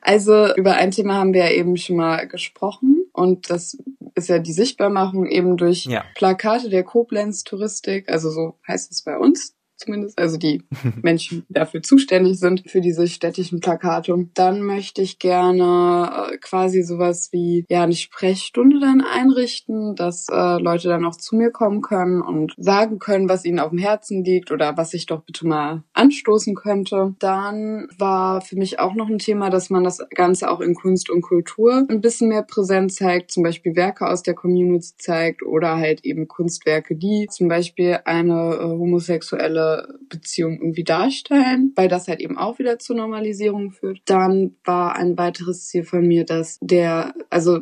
Also 0.00 0.52
über 0.56 0.74
ein 0.74 0.90
Thema 0.90 1.14
haben 1.14 1.32
wir 1.32 1.44
ja 1.44 1.52
eben 1.52 1.76
schon 1.76 1.96
mal 1.96 2.26
gesprochen 2.26 3.04
und 3.12 3.50
das 3.50 3.78
ist 4.14 4.28
ja 4.28 4.38
die 4.38 4.52
Sichtbarmachung 4.52 5.26
eben 5.26 5.56
durch 5.56 5.84
Ja. 5.84 6.04
Plakate 6.14 6.70
der 6.70 6.84
Koblenz 6.84 7.44
Touristik, 7.44 8.08
also 8.08 8.30
so 8.30 8.58
heißt 8.66 8.90
es 8.90 9.02
bei 9.02 9.16
uns 9.16 9.54
zumindest, 9.80 10.18
also 10.18 10.36
die 10.36 10.62
Menschen, 11.02 11.44
die 11.48 11.54
dafür 11.54 11.82
zuständig 11.82 12.38
sind, 12.38 12.62
für 12.70 12.80
diese 12.80 13.08
städtischen 13.08 13.60
Plakate. 13.60 14.28
Dann 14.34 14.62
möchte 14.62 15.02
ich 15.02 15.18
gerne 15.18 16.30
äh, 16.32 16.36
quasi 16.38 16.82
sowas 16.82 17.30
wie 17.32 17.64
ja 17.68 17.82
eine 17.82 17.94
Sprechstunde 17.94 18.78
dann 18.80 19.00
einrichten, 19.02 19.96
dass 19.96 20.26
äh, 20.30 20.60
Leute 20.60 20.88
dann 20.88 21.04
auch 21.04 21.16
zu 21.16 21.36
mir 21.36 21.50
kommen 21.50 21.82
können 21.82 22.20
und 22.20 22.54
sagen 22.56 22.98
können, 22.98 23.28
was 23.28 23.44
ihnen 23.44 23.58
auf 23.58 23.70
dem 23.70 23.78
Herzen 23.78 24.24
liegt 24.24 24.50
oder 24.50 24.76
was 24.76 24.94
ich 24.94 25.06
doch 25.06 25.22
bitte 25.22 25.46
mal 25.46 25.82
anstoßen 25.94 26.54
könnte. 26.54 27.14
Dann 27.18 27.88
war 27.98 28.40
für 28.40 28.56
mich 28.56 28.78
auch 28.78 28.94
noch 28.94 29.08
ein 29.08 29.18
Thema, 29.18 29.50
dass 29.50 29.70
man 29.70 29.84
das 29.84 29.98
Ganze 30.14 30.50
auch 30.50 30.60
in 30.60 30.74
Kunst 30.74 31.10
und 31.10 31.22
Kultur 31.22 31.86
ein 31.88 32.00
bisschen 32.00 32.28
mehr 32.28 32.42
präsent 32.42 32.92
zeigt, 32.92 33.30
zum 33.30 33.42
Beispiel 33.42 33.76
Werke 33.76 34.08
aus 34.08 34.22
der 34.22 34.34
Community 34.34 34.90
zeigt 34.98 35.42
oder 35.42 35.76
halt 35.76 36.04
eben 36.04 36.28
Kunstwerke, 36.28 36.96
die 36.96 37.26
zum 37.30 37.48
Beispiel 37.48 37.98
eine 38.04 38.54
äh, 38.54 38.64
homosexuelle 38.64 39.69
Beziehung 40.08 40.58
irgendwie 40.58 40.84
darstellen, 40.84 41.72
weil 41.76 41.88
das 41.88 42.08
halt 42.08 42.20
eben 42.20 42.38
auch 42.38 42.58
wieder 42.58 42.78
zur 42.78 42.96
Normalisierung 42.96 43.70
führt. 43.72 44.00
Dann 44.06 44.56
war 44.64 44.96
ein 44.96 45.16
weiteres 45.18 45.66
Ziel 45.66 45.84
von 45.84 46.06
mir, 46.06 46.24
dass 46.24 46.58
der, 46.60 47.14
also 47.30 47.60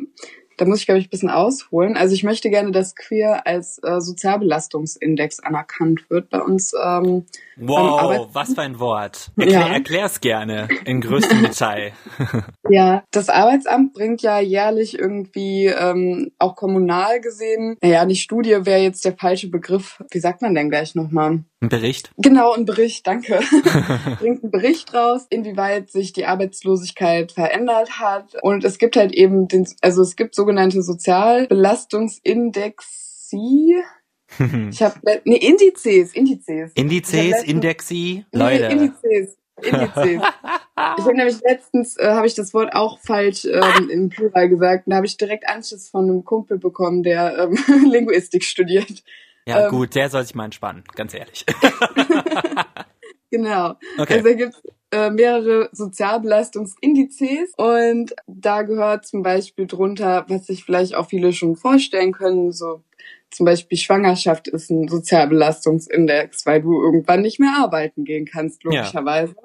da 0.59 0.65
muss 0.65 0.81
ich, 0.81 0.85
glaube 0.85 0.99
ich, 0.99 1.07
ein 1.07 1.09
bisschen 1.09 1.29
ausholen. 1.29 1.95
Also 1.95 2.13
ich 2.13 2.23
möchte 2.23 2.49
gerne, 2.49 2.71
dass 2.71 2.95
Queer 2.95 3.47
als 3.47 3.79
äh, 3.81 4.01
Sozialbelastungsindex 4.01 5.39
anerkannt 5.39 6.09
wird 6.09 6.29
bei 6.29 6.41
uns. 6.41 6.73
Ähm, 6.73 7.25
Wow, 7.55 8.29
was 8.33 8.53
für 8.53 8.61
ein 8.61 8.79
Wort. 8.79 9.31
Erklär, 9.37 9.59
Ja. 9.59 9.67
Erklär's 9.67 10.21
gerne 10.21 10.67
in 10.85 11.01
größtem 11.01 11.43
Detail. 11.43 11.93
Ja, 12.71 13.03
das 13.09 13.29
Arbeitsamt 13.29 13.93
bringt 13.93 14.21
ja 14.21 14.39
jährlich 14.39 14.99
irgendwie 14.99 15.65
ähm, 15.65 16.31
auch 16.37 16.55
kommunal 16.55 17.19
gesehen, 17.19 17.77
naja, 17.81 18.05
nicht 18.05 18.21
Studie 18.21 18.57
wäre 18.63 18.81
jetzt 18.81 19.03
der 19.05 19.17
falsche 19.17 19.49
Begriff. 19.49 20.03
Wie 20.11 20.19
sagt 20.19 20.43
man 20.43 20.53
denn 20.53 20.69
gleich 20.69 20.93
nochmal? 20.93 21.43
Ein 21.61 21.67
Bericht? 21.67 22.11
Genau, 22.17 22.53
ein 22.53 22.63
Bericht, 22.63 23.05
danke. 23.05 23.41
bringt 24.19 24.43
einen 24.43 24.51
Bericht 24.51 24.93
raus, 24.93 25.27
inwieweit 25.29 25.91
sich 25.91 26.13
die 26.13 26.25
Arbeitslosigkeit 26.25 27.33
verändert 27.33 27.99
hat. 27.99 28.35
Und 28.41 28.63
es 28.63 28.77
gibt 28.77 28.95
halt 28.95 29.11
eben 29.11 29.49
den, 29.49 29.67
also 29.81 30.01
es 30.01 30.15
gibt 30.15 30.35
sogenannte 30.35 30.81
Sozialbelastungsindex. 30.81 33.31
Ich 34.71 34.81
habe 34.83 35.21
nee 35.25 35.37
Indizes, 35.37 36.13
Indizes. 36.13 36.71
Indizes, 36.75 37.43
Indexi, 37.43 38.25
Nee, 38.31 38.39
Leute. 38.39 38.65
Indizes. 38.65 39.37
Indizes. 39.61 40.21
Ich 40.97 41.03
habe 41.03 41.13
nämlich 41.13 41.41
letztens 41.41 41.97
äh, 41.97 42.11
habe 42.11 42.25
ich 42.25 42.35
das 42.35 42.53
Wort 42.53 42.73
auch 42.73 42.99
falsch 42.99 43.43
ähm, 43.43 43.89
im 43.89 44.07
Plural 44.09 44.47
gesagt 44.47 44.87
und 44.87 44.91
da 44.91 44.97
habe 44.97 45.07
ich 45.07 45.17
direkt 45.17 45.49
Anschluss 45.49 45.89
von 45.89 46.05
einem 46.05 46.23
Kumpel 46.23 46.57
bekommen, 46.57 47.03
der 47.03 47.37
ähm, 47.37 47.57
Linguistik 47.91 48.45
studiert. 48.45 49.03
Ja, 49.47 49.65
ähm, 49.65 49.71
gut, 49.71 49.95
der 49.95 50.09
soll 50.09 50.23
sich 50.23 50.35
mal 50.35 50.45
entspannen, 50.45 50.83
ganz 50.95 51.13
ehrlich. 51.13 51.45
Genau. 53.31 53.75
Okay. 53.97 54.13
Also 54.15 54.27
da 54.27 54.33
gibt's 54.33 54.61
äh, 54.91 55.11
mehrere 55.11 55.69
Sozialbelastungsindizes 55.71 57.53
und 57.57 58.15
da 58.25 58.63
gehört 58.63 59.05
zum 59.05 59.21
Beispiel 59.21 59.67
drunter, 59.67 60.25
was 60.29 60.47
sich 60.47 60.63
vielleicht 60.63 60.95
auch 60.95 61.09
viele 61.09 61.31
schon 61.31 61.55
vorstellen 61.55 62.11
können, 62.11 62.51
so 62.51 62.81
zum 63.29 63.45
Beispiel 63.45 63.77
Schwangerschaft 63.77 64.47
ist 64.47 64.71
ein 64.71 64.87
Sozialbelastungsindex, 64.87 66.45
weil 66.47 66.63
du 66.63 66.81
irgendwann 66.81 67.21
nicht 67.21 67.39
mehr 67.39 67.53
arbeiten 67.59 68.03
gehen 68.03 68.25
kannst, 68.25 68.63
Ja. 68.63 68.71
logischerweise. 68.71 69.35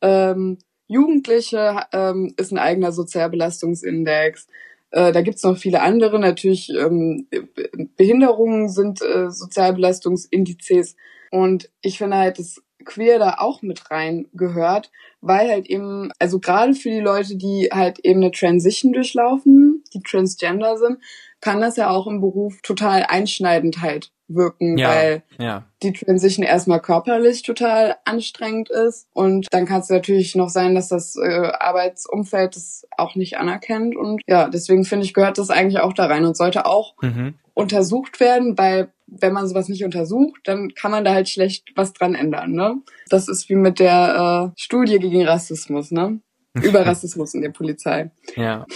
Ähm, 0.00 0.58
Jugendliche 0.88 1.82
ähm, 1.92 2.34
ist 2.36 2.50
ein 2.50 2.58
eigener 2.58 2.90
Sozialbelastungsindex. 2.90 4.48
Äh, 4.92 5.12
da 5.12 5.22
gibt's 5.22 5.42
noch 5.42 5.58
viele 5.58 5.82
andere. 5.82 6.18
Natürlich 6.18 6.70
ähm, 6.70 7.26
Be- 7.30 7.70
Behinderungen 7.96 8.68
sind 8.68 9.02
äh, 9.02 9.30
Sozialbelastungsindizes. 9.30 10.96
Und 11.30 11.70
ich 11.80 11.98
finde 11.98 12.18
halt, 12.18 12.38
dass 12.38 12.62
Queer 12.84 13.18
da 13.18 13.36
auch 13.38 13.62
mit 13.62 13.90
rein 13.90 14.26
gehört, 14.32 14.90
weil 15.20 15.48
halt 15.48 15.68
eben, 15.68 16.10
also 16.18 16.40
gerade 16.40 16.74
für 16.74 16.90
die 16.90 17.00
Leute, 17.00 17.36
die 17.36 17.68
halt 17.72 18.00
eben 18.00 18.20
eine 18.20 18.32
Transition 18.32 18.92
durchlaufen, 18.92 19.84
die 19.94 20.02
transgender 20.02 20.76
sind, 20.76 20.98
kann 21.42 21.60
das 21.60 21.76
ja 21.76 21.90
auch 21.90 22.06
im 22.06 22.20
Beruf 22.22 22.62
total 22.62 23.04
einschneidend 23.06 23.82
halt 23.82 24.10
wirken, 24.28 24.78
Ja, 24.78 24.88
weil 24.88 25.22
ja. 25.38 25.66
die 25.82 25.92
Transition 25.92 26.46
erstmal 26.46 26.80
körperlich 26.80 27.42
total 27.42 27.96
anstrengend 28.06 28.70
ist 28.70 29.06
und 29.12 29.46
dann 29.50 29.66
kann 29.66 29.80
es 29.82 29.90
natürlich 29.90 30.34
noch 30.34 30.48
sein, 30.48 30.74
dass 30.74 30.88
das 30.88 31.16
äh, 31.16 31.50
Arbeitsumfeld 31.58 32.56
das 32.56 32.86
auch 32.96 33.14
nicht 33.14 33.36
anerkennt 33.36 33.94
und 33.94 34.22
ja, 34.26 34.48
deswegen 34.48 34.84
finde 34.84 35.04
ich, 35.04 35.12
gehört 35.12 35.36
das 35.36 35.50
eigentlich 35.50 35.80
auch 35.80 35.92
da 35.92 36.06
rein 36.06 36.24
und 36.24 36.36
sollte 36.36 36.64
auch 36.64 36.94
Mhm. 37.02 37.34
untersucht 37.54 38.20
werden, 38.20 38.56
weil 38.56 38.88
wenn 39.06 39.34
man 39.34 39.46
sowas 39.46 39.68
nicht 39.68 39.84
untersucht, 39.84 40.40
dann 40.44 40.72
kann 40.74 40.90
man 40.90 41.04
da 41.04 41.12
halt 41.12 41.28
schlecht 41.28 41.72
was 41.76 41.92
dran 41.92 42.14
ändern, 42.14 42.52
ne? 42.52 42.76
Das 43.10 43.28
ist 43.28 43.50
wie 43.50 43.56
mit 43.56 43.78
der 43.78 44.52
äh, 44.54 44.58
Studie 44.58 44.98
gegen 44.98 45.26
Rassismus, 45.26 45.90
ne? 45.90 46.20
Über 46.62 46.84
Rassismus 46.84 47.32
in 47.34 47.40
der 47.40 47.50
Polizei. 47.50 48.10
Ja. 48.36 48.66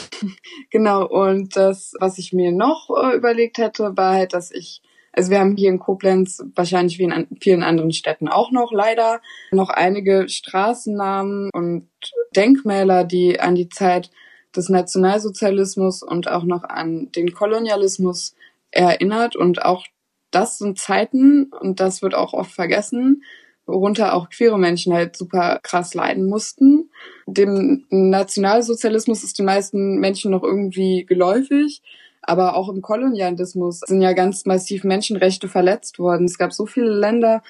Genau, 0.70 1.06
und 1.06 1.56
das, 1.56 1.92
was 2.00 2.16
ich 2.16 2.32
mir 2.32 2.50
noch 2.50 2.88
äh, 2.90 3.14
überlegt 3.14 3.58
hätte, 3.58 3.96
war 3.96 4.14
halt, 4.14 4.32
dass 4.32 4.50
ich, 4.50 4.80
also 5.12 5.30
wir 5.30 5.40
haben 5.40 5.56
hier 5.56 5.68
in 5.68 5.78
Koblenz, 5.78 6.42
wahrscheinlich 6.54 6.98
wie 6.98 7.04
in 7.04 7.26
vielen 7.40 7.62
anderen 7.62 7.92
Städten 7.92 8.28
auch 8.28 8.50
noch 8.50 8.72
leider, 8.72 9.20
noch 9.50 9.68
einige 9.68 10.28
Straßennamen 10.28 11.50
und 11.52 11.88
Denkmäler, 12.34 13.04
die 13.04 13.40
an 13.40 13.54
die 13.54 13.68
Zeit 13.68 14.10
des 14.56 14.70
Nationalsozialismus 14.70 16.02
und 16.02 16.30
auch 16.30 16.44
noch 16.44 16.64
an 16.64 17.12
den 17.12 17.34
Kolonialismus 17.34 18.34
erinnert. 18.70 19.36
Und 19.36 19.62
auch 19.62 19.84
das 20.30 20.58
sind 20.58 20.78
Zeiten, 20.78 21.52
und 21.60 21.80
das 21.80 22.00
wird 22.00 22.14
auch 22.14 22.32
oft 22.32 22.52
vergessen, 22.52 23.22
worunter 23.66 24.14
auch 24.14 24.30
queere 24.30 24.58
Menschen 24.58 24.92
halt 24.92 25.16
super 25.16 25.60
krass 25.62 25.94
leiden 25.94 26.28
mussten. 26.28 26.90
Dem 27.26 27.84
Nationalsozialismus 27.90 29.24
ist 29.24 29.38
den 29.38 29.46
meisten 29.46 29.98
Menschen 29.98 30.30
noch 30.30 30.42
irgendwie 30.42 31.04
geläufig. 31.04 31.82
Aber 32.22 32.56
auch 32.56 32.68
im 32.68 32.82
Kolonialismus 32.82 33.80
sind 33.86 34.02
ja 34.02 34.12
ganz 34.12 34.46
massiv 34.46 34.82
Menschenrechte 34.82 35.48
verletzt 35.48 35.98
worden. 36.00 36.26
Es 36.26 36.38
gab 36.38 36.52
so 36.52 36.66
viele 36.66 36.90
Länder, 36.90 37.42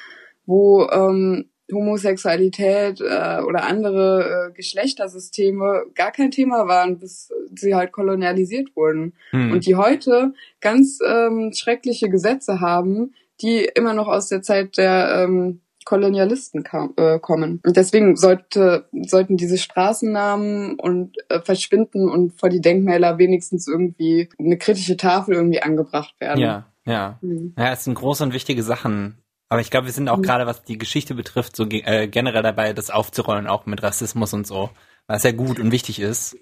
wo 0.44 0.87
ähm, 0.90 1.46
Homosexualität 1.72 3.00
äh, 3.00 3.40
oder 3.40 3.64
andere 3.64 4.50
äh, 4.50 4.52
Geschlechtersysteme 4.52 5.85
gar 5.94 6.12
kein 6.12 6.31
Thema 6.31 6.68
waren, 6.68 6.98
bis 6.98 7.33
sie 7.55 7.74
halt 7.74 7.92
kolonialisiert 7.92 8.76
wurden. 8.76 9.14
Hm. 9.31 9.52
Und 9.52 9.66
die 9.66 9.76
heute 9.76 10.35
ganz 10.61 10.98
ähm, 11.05 11.52
schreckliche 11.55 12.09
Gesetze 12.09 12.61
haben, 12.61 13.14
die 13.40 13.68
immer 13.74 13.94
noch 13.94 14.09
aus 14.09 14.29
der 14.29 14.42
Zeit 14.42 14.76
der 14.76 15.24
ähm, 15.24 15.61
Kolonialisten 15.87 16.64
kam, 16.64 16.92
äh, 16.96 17.18
kommen. 17.18 17.61
Und 17.64 17.77
deswegen 17.77 18.16
sollte, 18.16 18.88
sollten 19.07 19.38
diese 19.38 19.57
Straßennamen 19.57 20.79
und 20.79 21.16
äh, 21.31 21.40
verschwinden 21.40 22.11
und 22.11 22.38
vor 22.38 22.51
die 22.51 22.61
Denkmäler 22.61 23.16
wenigstens 23.16 23.66
irgendwie 23.66 24.29
eine 24.38 24.59
kritische 24.59 24.99
Tafel 24.99 25.37
irgendwie 25.37 25.62
angebracht 25.62 26.14
werden. 26.18 26.40
Ja, 26.40 26.66
ja. 26.85 27.18
Mhm. 27.22 27.55
Ja, 27.57 27.72
es 27.72 27.85
sind 27.85 27.94
große 27.94 28.22
und 28.25 28.35
wichtige 28.35 28.62
Sachen. 28.62 29.22
Aber 29.49 29.61
ich 29.61 29.70
glaube, 29.70 29.87
wir 29.87 29.92
sind 29.92 30.09
auch 30.09 30.18
Mhm. 30.18 30.22
gerade, 30.22 30.46
was 30.46 30.64
die 30.64 30.77
Geschichte 30.77 31.14
betrifft, 31.14 31.55
so 31.55 31.64
äh, 31.70 32.09
generell 32.09 32.42
dabei, 32.42 32.72
das 32.72 32.90
aufzurollen, 32.90 33.46
auch 33.46 33.64
mit 33.66 33.83
Rassismus 33.83 34.35
und 34.35 34.46
so, 34.46 34.70
was 35.07 35.22
ja 35.22 35.31
gut 35.31 35.61
und 35.61 35.70
wichtig 35.70 36.01
ist. 36.01 36.37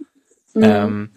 Mhm. 0.55 0.63
Ähm, 0.65 1.11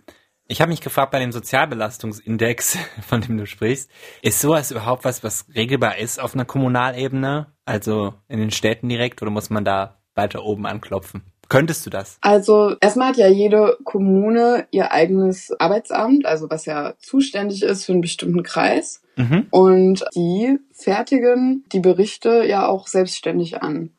ich 0.48 0.62
habe 0.62 0.70
mich 0.70 0.82
gefragt 0.82 1.12
bei 1.12 1.20
dem 1.20 1.32
Sozialbelastungsindex, 1.32 2.78
von 3.08 3.22
dem 3.22 3.38
du 3.38 3.46
sprichst, 3.46 3.90
ist 4.22 4.42
sowas 4.42 4.72
überhaupt 4.72 5.06
was, 5.06 5.24
was 5.24 5.46
regelbar 5.56 5.98
ist 5.98 6.20
auf 6.20 6.34
einer 6.34 6.46
Kommunalebene, 6.46 7.48
also 7.66 8.14
in 8.28 8.40
den 8.40 8.52
Städten 8.52 8.90
direkt, 8.90 9.22
oder 9.22 9.32
muss 9.32 9.50
man 9.50 9.66
da 9.66 9.98
weiter 10.16 10.44
oben 10.44 10.66
anklopfen? 10.66 11.24
Könntest 11.50 11.86
du 11.86 11.90
das? 11.90 12.18
Also 12.20 12.76
erstmal 12.82 13.10
hat 13.10 13.18
ja 13.18 13.30
jede 13.30 13.78
Kommune 13.86 14.68
ihr 14.72 14.92
eigenes 14.92 15.52
Arbeitsamt, 15.60 16.26
also 16.26 16.50
was 16.50 16.66
ja 16.66 16.96
zuständig 17.00 17.64
ist 17.64 17.86
für 17.86 17.94
einen 17.94 18.02
bestimmten 18.02 18.44
Kreis. 18.44 19.02
Mhm. 19.16 19.48
Und 19.50 20.04
die 20.14 20.60
fertigen 20.74 21.64
die 21.72 21.80
Berichte 21.80 22.44
ja 22.46 22.68
auch 22.68 22.88
selbstständig 22.88 23.62
an. 23.62 23.92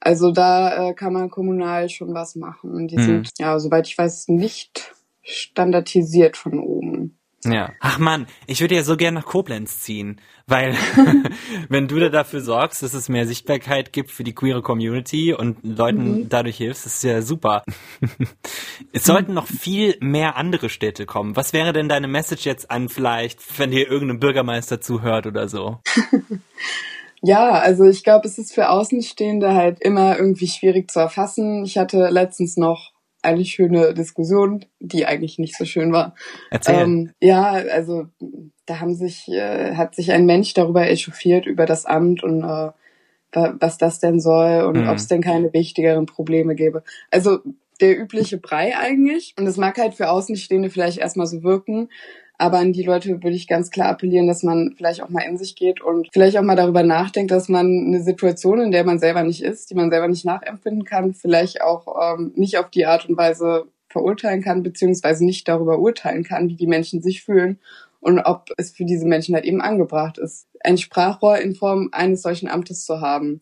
Also 0.00 0.32
da 0.32 0.90
äh, 0.90 0.94
kann 0.94 1.12
man 1.12 1.28
kommunal 1.30 1.90
schon 1.90 2.14
was 2.14 2.36
machen. 2.36 2.88
Die 2.88 2.96
Mhm. 2.96 3.02
sind, 3.02 3.30
ja, 3.38 3.58
soweit 3.58 3.86
ich 3.86 3.98
weiß, 3.98 4.28
nicht 4.28 4.93
standardisiert 5.24 6.36
von 6.36 6.58
oben. 6.58 7.18
Ja. 7.44 7.72
Ach 7.80 7.98
man, 7.98 8.26
ich 8.46 8.60
würde 8.60 8.74
ja 8.74 8.82
so 8.82 8.96
gern 8.96 9.14
nach 9.14 9.26
Koblenz 9.26 9.80
ziehen, 9.80 10.20
weil 10.46 10.74
wenn 11.68 11.88
du 11.88 11.98
da 12.00 12.08
dafür 12.08 12.40
sorgst, 12.40 12.82
dass 12.82 12.94
es 12.94 13.10
mehr 13.10 13.26
Sichtbarkeit 13.26 13.92
gibt 13.92 14.10
für 14.10 14.24
die 14.24 14.34
queere 14.34 14.62
Community 14.62 15.34
und 15.34 15.58
Leuten 15.62 16.28
dadurch 16.30 16.56
hilfst, 16.56 16.86
ist 16.86 17.04
ja 17.04 17.20
super. 17.20 17.62
es 18.92 19.04
sollten 19.04 19.34
noch 19.34 19.46
viel 19.46 19.96
mehr 20.00 20.36
andere 20.36 20.70
Städte 20.70 21.04
kommen. 21.04 21.36
Was 21.36 21.52
wäre 21.52 21.74
denn 21.74 21.88
deine 21.88 22.08
Message 22.08 22.46
jetzt 22.46 22.70
an 22.70 22.88
vielleicht, 22.88 23.40
wenn 23.58 23.70
dir 23.70 23.90
irgendein 23.90 24.20
Bürgermeister 24.20 24.80
zuhört 24.80 25.26
oder 25.26 25.48
so? 25.48 25.80
Ja, 27.26 27.52
also 27.52 27.84
ich 27.84 28.04
glaube, 28.04 28.28
es 28.28 28.36
ist 28.36 28.52
für 28.52 28.68
Außenstehende 28.68 29.54
halt 29.54 29.80
immer 29.80 30.18
irgendwie 30.18 30.46
schwierig 30.46 30.90
zu 30.90 31.00
erfassen. 31.00 31.64
Ich 31.64 31.78
hatte 31.78 32.10
letztens 32.10 32.58
noch 32.58 32.92
eine 33.24 33.44
schöne 33.44 33.94
Diskussion, 33.94 34.64
die 34.80 35.06
eigentlich 35.06 35.38
nicht 35.38 35.56
so 35.56 35.64
schön 35.64 35.92
war. 35.92 36.14
Erzähl. 36.50 36.74
Ähm, 36.74 37.12
ja, 37.20 37.50
also 37.52 38.06
da 38.66 38.80
haben 38.80 38.94
sich, 38.94 39.28
äh, 39.28 39.74
hat 39.74 39.94
sich 39.94 40.12
ein 40.12 40.26
Mensch 40.26 40.54
darüber 40.54 40.88
echauffiert, 40.88 41.46
über 41.46 41.66
das 41.66 41.86
Amt 41.86 42.22
und 42.22 42.42
äh, 42.42 42.70
wa- 43.32 43.54
was 43.58 43.78
das 43.78 43.98
denn 44.00 44.20
soll 44.20 44.62
und 44.64 44.76
Mhm. 44.82 44.88
ob 44.88 44.96
es 44.96 45.06
denn 45.08 45.22
keine 45.22 45.52
wichtigeren 45.52 46.06
Probleme 46.06 46.54
gäbe. 46.54 46.82
Also 47.10 47.38
der 47.80 47.98
übliche 47.98 48.38
Brei 48.38 48.76
eigentlich. 48.78 49.34
Und 49.38 49.46
es 49.46 49.56
mag 49.56 49.78
halt 49.78 49.94
für 49.94 50.08
Außenstehende 50.10 50.70
vielleicht 50.70 50.98
erstmal 50.98 51.26
so 51.26 51.42
wirken, 51.42 51.88
aber 52.36 52.58
an 52.58 52.72
die 52.72 52.82
Leute 52.82 53.22
würde 53.22 53.36
ich 53.36 53.46
ganz 53.46 53.70
klar 53.70 53.88
appellieren, 53.88 54.26
dass 54.26 54.42
man 54.42 54.74
vielleicht 54.76 55.02
auch 55.02 55.08
mal 55.08 55.22
in 55.22 55.38
sich 55.38 55.54
geht 55.54 55.80
und 55.80 56.08
vielleicht 56.12 56.36
auch 56.36 56.42
mal 56.42 56.56
darüber 56.56 56.82
nachdenkt, 56.82 57.30
dass 57.30 57.48
man 57.48 57.66
eine 57.86 58.02
Situation, 58.02 58.60
in 58.60 58.72
der 58.72 58.84
man 58.84 58.98
selber 58.98 59.22
nicht 59.22 59.42
ist, 59.42 59.70
die 59.70 59.74
man 59.74 59.90
selber 59.90 60.08
nicht 60.08 60.24
nachempfinden 60.24 60.84
kann, 60.84 61.14
vielleicht 61.14 61.62
auch 61.62 62.14
ähm, 62.18 62.32
nicht 62.34 62.58
auf 62.58 62.70
die 62.70 62.86
Art 62.86 63.08
und 63.08 63.16
Weise 63.16 63.66
verurteilen 63.88 64.42
kann, 64.42 64.64
beziehungsweise 64.64 65.24
nicht 65.24 65.46
darüber 65.46 65.78
urteilen 65.78 66.24
kann, 66.24 66.48
wie 66.48 66.56
die 66.56 66.66
Menschen 66.66 67.00
sich 67.00 67.22
fühlen 67.22 67.60
und 68.00 68.18
ob 68.18 68.50
es 68.58 68.72
für 68.72 68.84
diese 68.84 69.06
Menschen 69.06 69.34
halt 69.34 69.44
eben 69.44 69.62
angebracht 69.62 70.18
ist, 70.18 70.46
ein 70.60 70.76
Sprachrohr 70.76 71.38
in 71.38 71.54
Form 71.54 71.88
eines 71.92 72.22
solchen 72.22 72.48
Amtes 72.48 72.84
zu 72.84 73.00
haben. 73.00 73.40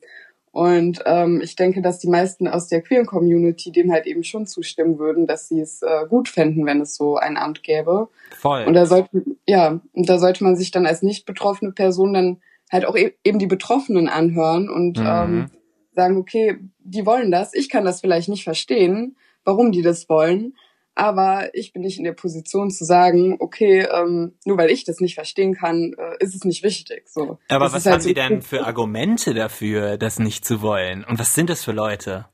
Und 0.52 1.02
ähm, 1.06 1.40
ich 1.42 1.56
denke, 1.56 1.80
dass 1.80 1.98
die 1.98 2.08
meisten 2.08 2.46
aus 2.46 2.68
der 2.68 2.82
queeren 2.82 3.06
Community 3.06 3.72
dem 3.72 3.90
halt 3.90 4.06
eben 4.06 4.22
schon 4.22 4.46
zustimmen 4.46 4.98
würden, 4.98 5.26
dass 5.26 5.48
sie 5.48 5.60
es 5.60 5.80
äh, 5.80 6.06
gut 6.08 6.28
fänden, 6.28 6.66
wenn 6.66 6.82
es 6.82 6.94
so 6.94 7.16
ein 7.16 7.38
Amt 7.38 7.62
gäbe. 7.62 8.08
Voll. 8.38 8.64
Und 8.64 8.74
da 8.74 8.84
sollte, 8.84 9.24
ja, 9.46 9.80
und 9.92 10.08
da 10.08 10.18
sollte 10.18 10.44
man 10.44 10.54
sich 10.54 10.70
dann 10.70 10.84
als 10.84 11.02
nicht 11.02 11.24
betroffene 11.24 11.72
Person 11.72 12.12
dann 12.12 12.42
halt 12.70 12.84
auch 12.84 12.96
e 12.96 13.12
eben 13.24 13.38
die 13.38 13.46
Betroffenen 13.46 14.08
anhören 14.08 14.68
und 14.68 14.98
Mhm. 14.98 15.06
ähm, 15.06 15.50
sagen, 15.94 16.16
okay, 16.18 16.58
die 16.78 17.06
wollen 17.06 17.30
das, 17.30 17.54
ich 17.54 17.68
kann 17.70 17.84
das 17.84 18.00
vielleicht 18.00 18.28
nicht 18.28 18.44
verstehen, 18.44 19.16
warum 19.44 19.72
die 19.72 19.82
das 19.82 20.08
wollen, 20.08 20.54
aber 20.94 21.54
ich 21.54 21.72
bin 21.72 21.82
nicht 21.82 21.98
in 21.98 22.04
der 22.04 22.12
Position 22.12 22.70
zu 22.70 22.84
sagen, 22.84 23.36
okay, 23.40 23.86
ähm, 23.92 24.34
nur 24.44 24.58
weil 24.58 24.70
ich 24.70 24.84
das 24.84 25.00
nicht 25.00 25.14
verstehen 25.14 25.54
kann, 25.54 25.94
äh, 25.98 26.16
ist 26.22 26.34
es 26.34 26.44
nicht 26.44 26.62
wichtig. 26.62 27.08
So. 27.08 27.38
Aber 27.48 27.64
Das 27.66 27.72
was 27.74 27.84
halt 27.86 27.94
haben 27.94 28.00
so- 28.02 28.08
sie 28.08 28.14
denn 28.14 28.42
für 28.42 28.66
Argumente 28.66 29.34
dafür, 29.34 29.96
das 29.96 30.18
nicht 30.18 30.44
zu 30.44 30.60
wollen? 30.62 31.04
Und 31.04 31.18
was 31.18 31.34
sind 31.34 31.48
das 31.50 31.64
für 31.64 31.72
Leute? 31.72 32.26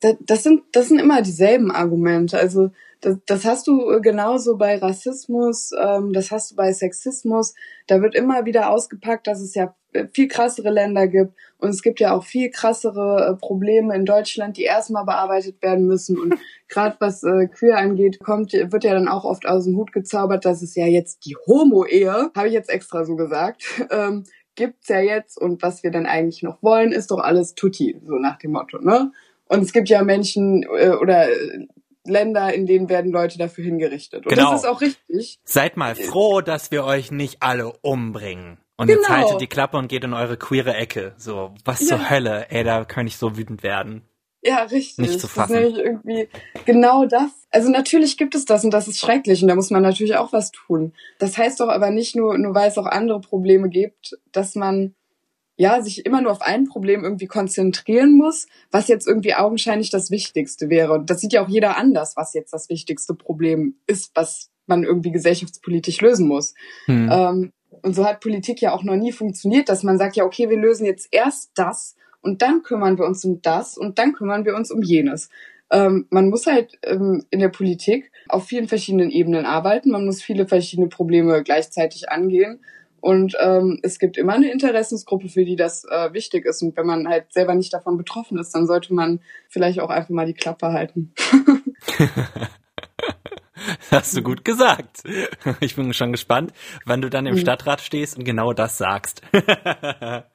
das, 0.00 0.16
das 0.20 0.42
sind 0.42 0.62
das 0.72 0.88
sind 0.88 0.98
immer 0.98 1.22
dieselben 1.22 1.70
Argumente. 1.70 2.38
Also 2.38 2.70
das, 3.00 3.16
das 3.26 3.44
hast 3.44 3.66
du 3.66 3.90
äh, 3.90 4.00
genauso 4.00 4.56
bei 4.56 4.76
Rassismus, 4.78 5.70
ähm, 5.78 6.12
das 6.12 6.30
hast 6.30 6.50
du 6.50 6.56
bei 6.56 6.72
Sexismus. 6.72 7.54
Da 7.86 8.00
wird 8.02 8.14
immer 8.14 8.44
wieder 8.44 8.70
ausgepackt, 8.70 9.26
dass 9.26 9.40
es 9.40 9.54
ja 9.54 9.74
viel 10.12 10.28
krassere 10.28 10.70
Länder 10.70 11.06
gibt 11.06 11.34
und 11.58 11.70
es 11.70 11.82
gibt 11.82 12.00
ja 12.00 12.14
auch 12.14 12.24
viel 12.24 12.50
krassere 12.50 13.30
äh, 13.30 13.36
Probleme 13.36 13.94
in 13.94 14.04
Deutschland, 14.04 14.56
die 14.56 14.64
erstmal 14.64 15.04
bearbeitet 15.04 15.62
werden 15.62 15.86
müssen. 15.86 16.18
Und 16.18 16.34
gerade 16.68 16.96
was 17.00 17.22
äh, 17.22 17.48
Queer 17.48 17.78
angeht, 17.78 18.20
kommt 18.20 18.52
wird 18.52 18.84
ja 18.84 18.92
dann 18.92 19.08
auch 19.08 19.24
oft 19.24 19.46
aus 19.46 19.64
dem 19.64 19.76
Hut 19.76 19.92
gezaubert, 19.92 20.44
dass 20.44 20.62
es 20.62 20.74
ja 20.74 20.86
jetzt 20.86 21.24
die 21.24 21.36
Homo-Ehe, 21.46 22.30
habe 22.36 22.48
ich 22.48 22.54
jetzt 22.54 22.70
extra 22.70 23.04
so 23.04 23.16
gesagt, 23.16 23.64
ähm, 23.90 24.24
gibt's 24.54 24.88
ja 24.88 25.00
jetzt 25.00 25.40
und 25.40 25.62
was 25.62 25.82
wir 25.82 25.90
dann 25.90 26.06
eigentlich 26.06 26.42
noch 26.42 26.62
wollen, 26.62 26.92
ist 26.92 27.10
doch 27.10 27.20
alles 27.20 27.54
Tutti, 27.54 28.00
so 28.04 28.14
nach 28.14 28.38
dem 28.38 28.52
Motto, 28.52 28.78
ne? 28.78 29.12
Und 29.48 29.62
es 29.62 29.72
gibt 29.72 29.88
ja 29.88 30.02
Menschen 30.02 30.64
äh, 30.76 30.90
oder 30.90 31.30
äh, 31.30 31.66
Länder, 32.04 32.52
in 32.54 32.66
denen 32.66 32.88
werden 32.88 33.12
Leute 33.12 33.38
dafür 33.38 33.64
hingerichtet. 33.64 34.26
Und 34.26 34.34
Genau. 34.34 34.52
das 34.52 34.62
ist 34.62 34.68
auch 34.68 34.80
richtig. 34.80 35.38
Seid 35.44 35.76
mal 35.76 35.94
froh, 35.94 36.40
dass 36.40 36.70
wir 36.70 36.84
euch 36.84 37.10
nicht 37.10 37.42
alle 37.42 37.72
umbringen. 37.82 38.58
Und 38.76 38.88
Genau. 38.88 39.00
jetzt 39.00 39.08
haltet 39.08 39.40
die 39.40 39.46
Klappe 39.46 39.76
und 39.78 39.88
geht 39.88 40.04
in 40.04 40.12
eure 40.12 40.36
queere 40.36 40.74
Ecke. 40.74 41.14
So, 41.16 41.54
was 41.64 41.80
Ja. 41.80 41.96
zur 41.96 42.10
Hölle? 42.10 42.46
Ey, 42.50 42.62
da 42.64 42.84
könnte 42.84 43.08
ich 43.08 43.16
so 43.16 43.36
wütend 43.36 43.62
werden. 43.62 44.02
Ja, 44.42 44.62
richtig. 44.64 44.98
Nicht 44.98 45.12
zu 45.14 45.16
Das 45.18 45.24
ist 45.24 45.30
fassen. 45.32 45.52
nämlich 45.54 45.78
irgendwie 45.78 46.28
genau 46.66 47.04
das. 47.06 47.30
Also 47.50 47.68
natürlich 47.70 48.16
gibt 48.16 48.34
es 48.34 48.44
das 48.44 48.64
und 48.64 48.70
das 48.70 48.86
ist 48.86 49.00
schrecklich 49.00 49.42
und 49.42 49.48
da 49.48 49.54
muss 49.54 49.70
man 49.70 49.82
natürlich 49.82 50.16
auch 50.16 50.32
was 50.32 50.50
tun. 50.52 50.92
Das 51.18 51.36
heißt 51.36 51.58
doch 51.58 51.68
aber 51.68 51.90
nicht 51.90 52.14
nur, 52.14 52.36
nur 52.38 52.54
weil 52.54 52.68
es 52.68 52.78
auch 52.78 52.86
andere 52.86 53.20
Probleme 53.20 53.68
gibt, 53.70 54.16
dass 54.30 54.54
man 54.54 54.94
ja 55.56 55.80
sich 55.82 56.04
immer 56.04 56.20
nur 56.20 56.30
auf 56.30 56.42
ein 56.42 56.66
Problem 56.68 57.02
irgendwie 57.02 57.26
konzentrieren 57.26 58.12
muss, 58.12 58.46
was 58.70 58.88
jetzt 58.88 59.08
irgendwie 59.08 59.34
augenscheinlich 59.34 59.88
das 59.90 60.10
Wichtigste 60.10 60.68
wäre. 60.68 60.92
Und 60.92 61.08
das 61.10 61.22
sieht 61.22 61.32
ja 61.32 61.42
auch 61.42 61.48
jeder 61.48 61.76
anders, 61.78 62.14
was 62.14 62.34
jetzt 62.34 62.52
das 62.52 62.68
wichtigste 62.68 63.14
Problem 63.14 63.76
ist, 63.86 64.10
was 64.14 64.50
man 64.66 64.84
irgendwie 64.84 65.12
gesellschaftspolitisch 65.12 66.00
lösen 66.02 66.28
muss. 66.28 66.54
Hm. 66.84 67.08
Ähm, 67.10 67.52
und 67.86 67.94
so 67.94 68.04
hat 68.04 68.18
Politik 68.18 68.60
ja 68.60 68.72
auch 68.72 68.82
noch 68.82 68.96
nie 68.96 69.12
funktioniert, 69.12 69.68
dass 69.68 69.84
man 69.84 69.96
sagt, 69.96 70.16
ja, 70.16 70.24
okay, 70.24 70.50
wir 70.50 70.58
lösen 70.58 70.86
jetzt 70.86 71.06
erst 71.12 71.52
das 71.54 71.94
und 72.20 72.42
dann 72.42 72.64
kümmern 72.64 72.98
wir 72.98 73.06
uns 73.06 73.24
um 73.24 73.40
das 73.42 73.78
und 73.78 74.00
dann 74.00 74.12
kümmern 74.12 74.44
wir 74.44 74.56
uns 74.56 74.72
um 74.72 74.82
jenes. 74.82 75.30
Ähm, 75.70 76.08
man 76.10 76.28
muss 76.28 76.46
halt 76.46 76.76
ähm, 76.82 77.24
in 77.30 77.38
der 77.38 77.48
Politik 77.48 78.10
auf 78.28 78.44
vielen 78.44 78.66
verschiedenen 78.66 79.12
Ebenen 79.12 79.46
arbeiten. 79.46 79.92
Man 79.92 80.04
muss 80.04 80.20
viele 80.20 80.48
verschiedene 80.48 80.88
Probleme 80.88 81.44
gleichzeitig 81.44 82.10
angehen. 82.10 82.58
Und 83.00 83.36
ähm, 83.40 83.78
es 83.84 84.00
gibt 84.00 84.16
immer 84.18 84.32
eine 84.32 84.50
Interessensgruppe, 84.50 85.28
für 85.28 85.44
die 85.44 85.54
das 85.54 85.84
äh, 85.84 86.12
wichtig 86.12 86.44
ist. 86.44 86.62
Und 86.62 86.76
wenn 86.76 86.86
man 86.86 87.06
halt 87.06 87.32
selber 87.32 87.54
nicht 87.54 87.72
davon 87.72 87.96
betroffen 87.96 88.36
ist, 88.36 88.52
dann 88.52 88.66
sollte 88.66 88.94
man 88.94 89.20
vielleicht 89.48 89.78
auch 89.78 89.90
einfach 89.90 90.10
mal 90.10 90.26
die 90.26 90.34
Klappe 90.34 90.72
halten. 90.72 91.14
Hast 93.90 94.16
du 94.16 94.22
gut 94.22 94.44
gesagt. 94.44 95.02
Ich 95.60 95.76
bin 95.76 95.92
schon 95.94 96.12
gespannt, 96.12 96.52
wann 96.84 97.00
du 97.02 97.08
dann 97.10 97.26
im 97.26 97.34
Mhm. 97.34 97.38
Stadtrat 97.38 97.80
stehst 97.80 98.16
und 98.18 98.24
genau 98.24 98.52
das 98.52 98.78
sagst. 98.78 99.22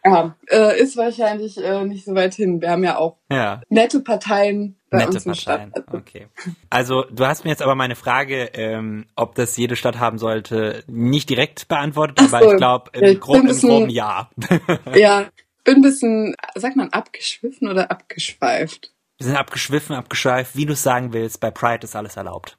Ja, 0.03 0.35
äh, 0.49 0.79
ist 0.81 0.97
wahrscheinlich 0.97 1.57
äh, 1.57 1.83
nicht 1.85 2.05
so 2.05 2.15
weit 2.15 2.33
hin. 2.33 2.61
Wir 2.61 2.71
haben 2.71 2.83
ja 2.83 2.97
auch 2.97 3.17
ja, 3.31 3.61
nette 3.69 3.99
Parteien 4.01 4.77
bei 4.89 4.97
nette 4.99 5.11
uns 5.13 5.25
im 5.25 5.31
Parteien. 5.33 5.69
Stadtrat. 5.71 5.93
Okay. 5.95 6.27
Also 6.69 7.03
du 7.11 7.25
hast 7.25 7.43
mir 7.43 7.51
jetzt 7.51 7.61
aber 7.61 7.75
meine 7.75 7.95
Frage, 7.95 8.49
ähm, 8.53 9.05
ob 9.15 9.35
das 9.35 9.55
jede 9.57 9.75
Stadt 9.75 9.99
haben 9.99 10.17
sollte, 10.17 10.83
nicht 10.87 11.29
direkt 11.29 11.67
beantwortet, 11.67 12.17
Ach 12.21 12.33
aber 12.33 12.43
so. 12.45 12.51
ich 12.51 12.57
glaube 12.57 12.91
Ja, 12.95 13.01
im, 13.01 13.07
ich 13.13 13.19
grob, 13.19 13.37
im 13.37 13.45
bisschen- 13.47 13.69
groben 13.69 13.89
Ja. 13.89 14.29
Ja, 14.95 15.25
bin 15.63 15.75
ein 15.77 15.81
bisschen, 15.81 16.35
sagt 16.55 16.75
man, 16.75 16.89
abgeschwiffen 16.89 17.69
oder 17.69 17.91
abgeschweift? 17.91 18.91
Wir 19.19 19.27
sind 19.27 19.35
abgeschwiffen, 19.37 19.95
abgeschweift, 19.95 20.55
wie 20.55 20.65
du 20.65 20.73
es 20.73 20.81
sagen 20.83 21.13
willst. 21.13 21.39
Bei 21.39 21.51
Pride 21.51 21.83
ist 21.85 21.95
alles 21.95 22.17
erlaubt. 22.17 22.57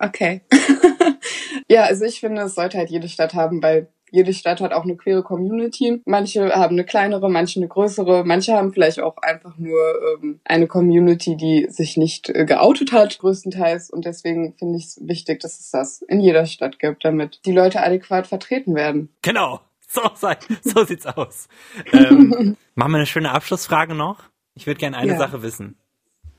Okay. 0.00 0.40
ja, 1.68 1.82
also 1.84 2.04
ich 2.04 2.20
finde, 2.20 2.42
es 2.42 2.54
sollte 2.54 2.78
halt 2.78 2.90
jede 2.90 3.08
Stadt 3.08 3.34
haben, 3.34 3.62
weil 3.62 3.88
jede 4.12 4.32
Stadt 4.34 4.60
hat 4.60 4.72
auch 4.72 4.82
eine 4.82 4.96
queere 4.96 5.22
Community. 5.22 6.00
Manche 6.04 6.50
haben 6.52 6.74
eine 6.74 6.84
kleinere, 6.84 7.30
manche 7.30 7.60
eine 7.60 7.68
größere, 7.68 8.24
manche 8.24 8.54
haben 8.54 8.72
vielleicht 8.72 8.98
auch 9.00 9.16
einfach 9.18 9.56
nur 9.56 9.78
ähm, 10.20 10.40
eine 10.44 10.66
Community, 10.66 11.36
die 11.36 11.68
sich 11.70 11.96
nicht 11.96 12.28
äh, 12.28 12.44
geoutet 12.44 12.90
hat, 12.92 13.16
größtenteils. 13.20 13.88
Und 13.90 14.06
deswegen 14.06 14.54
finde 14.58 14.78
ich 14.78 14.86
es 14.86 14.98
wichtig, 15.02 15.38
dass 15.40 15.60
es 15.60 15.70
das 15.70 16.02
in 16.02 16.18
jeder 16.20 16.46
Stadt 16.46 16.80
gibt, 16.80 17.04
damit 17.04 17.40
die 17.46 17.52
Leute 17.52 17.82
adäquat 17.84 18.26
vertreten 18.26 18.74
werden. 18.74 19.10
Genau. 19.22 19.60
So, 19.92 20.02
sei- 20.14 20.38
so 20.62 20.84
sieht's 20.84 21.06
aus. 21.06 21.48
Ähm, 21.92 22.56
machen 22.74 22.92
wir 22.92 22.96
eine 22.98 23.06
schöne 23.06 23.30
Abschlussfrage 23.32 23.94
noch. 23.94 24.22
Ich 24.54 24.66
würde 24.66 24.78
gerne 24.80 24.96
eine 24.96 25.12
Ja. 25.12 25.18
Sache 25.18 25.42
wissen. 25.42 25.76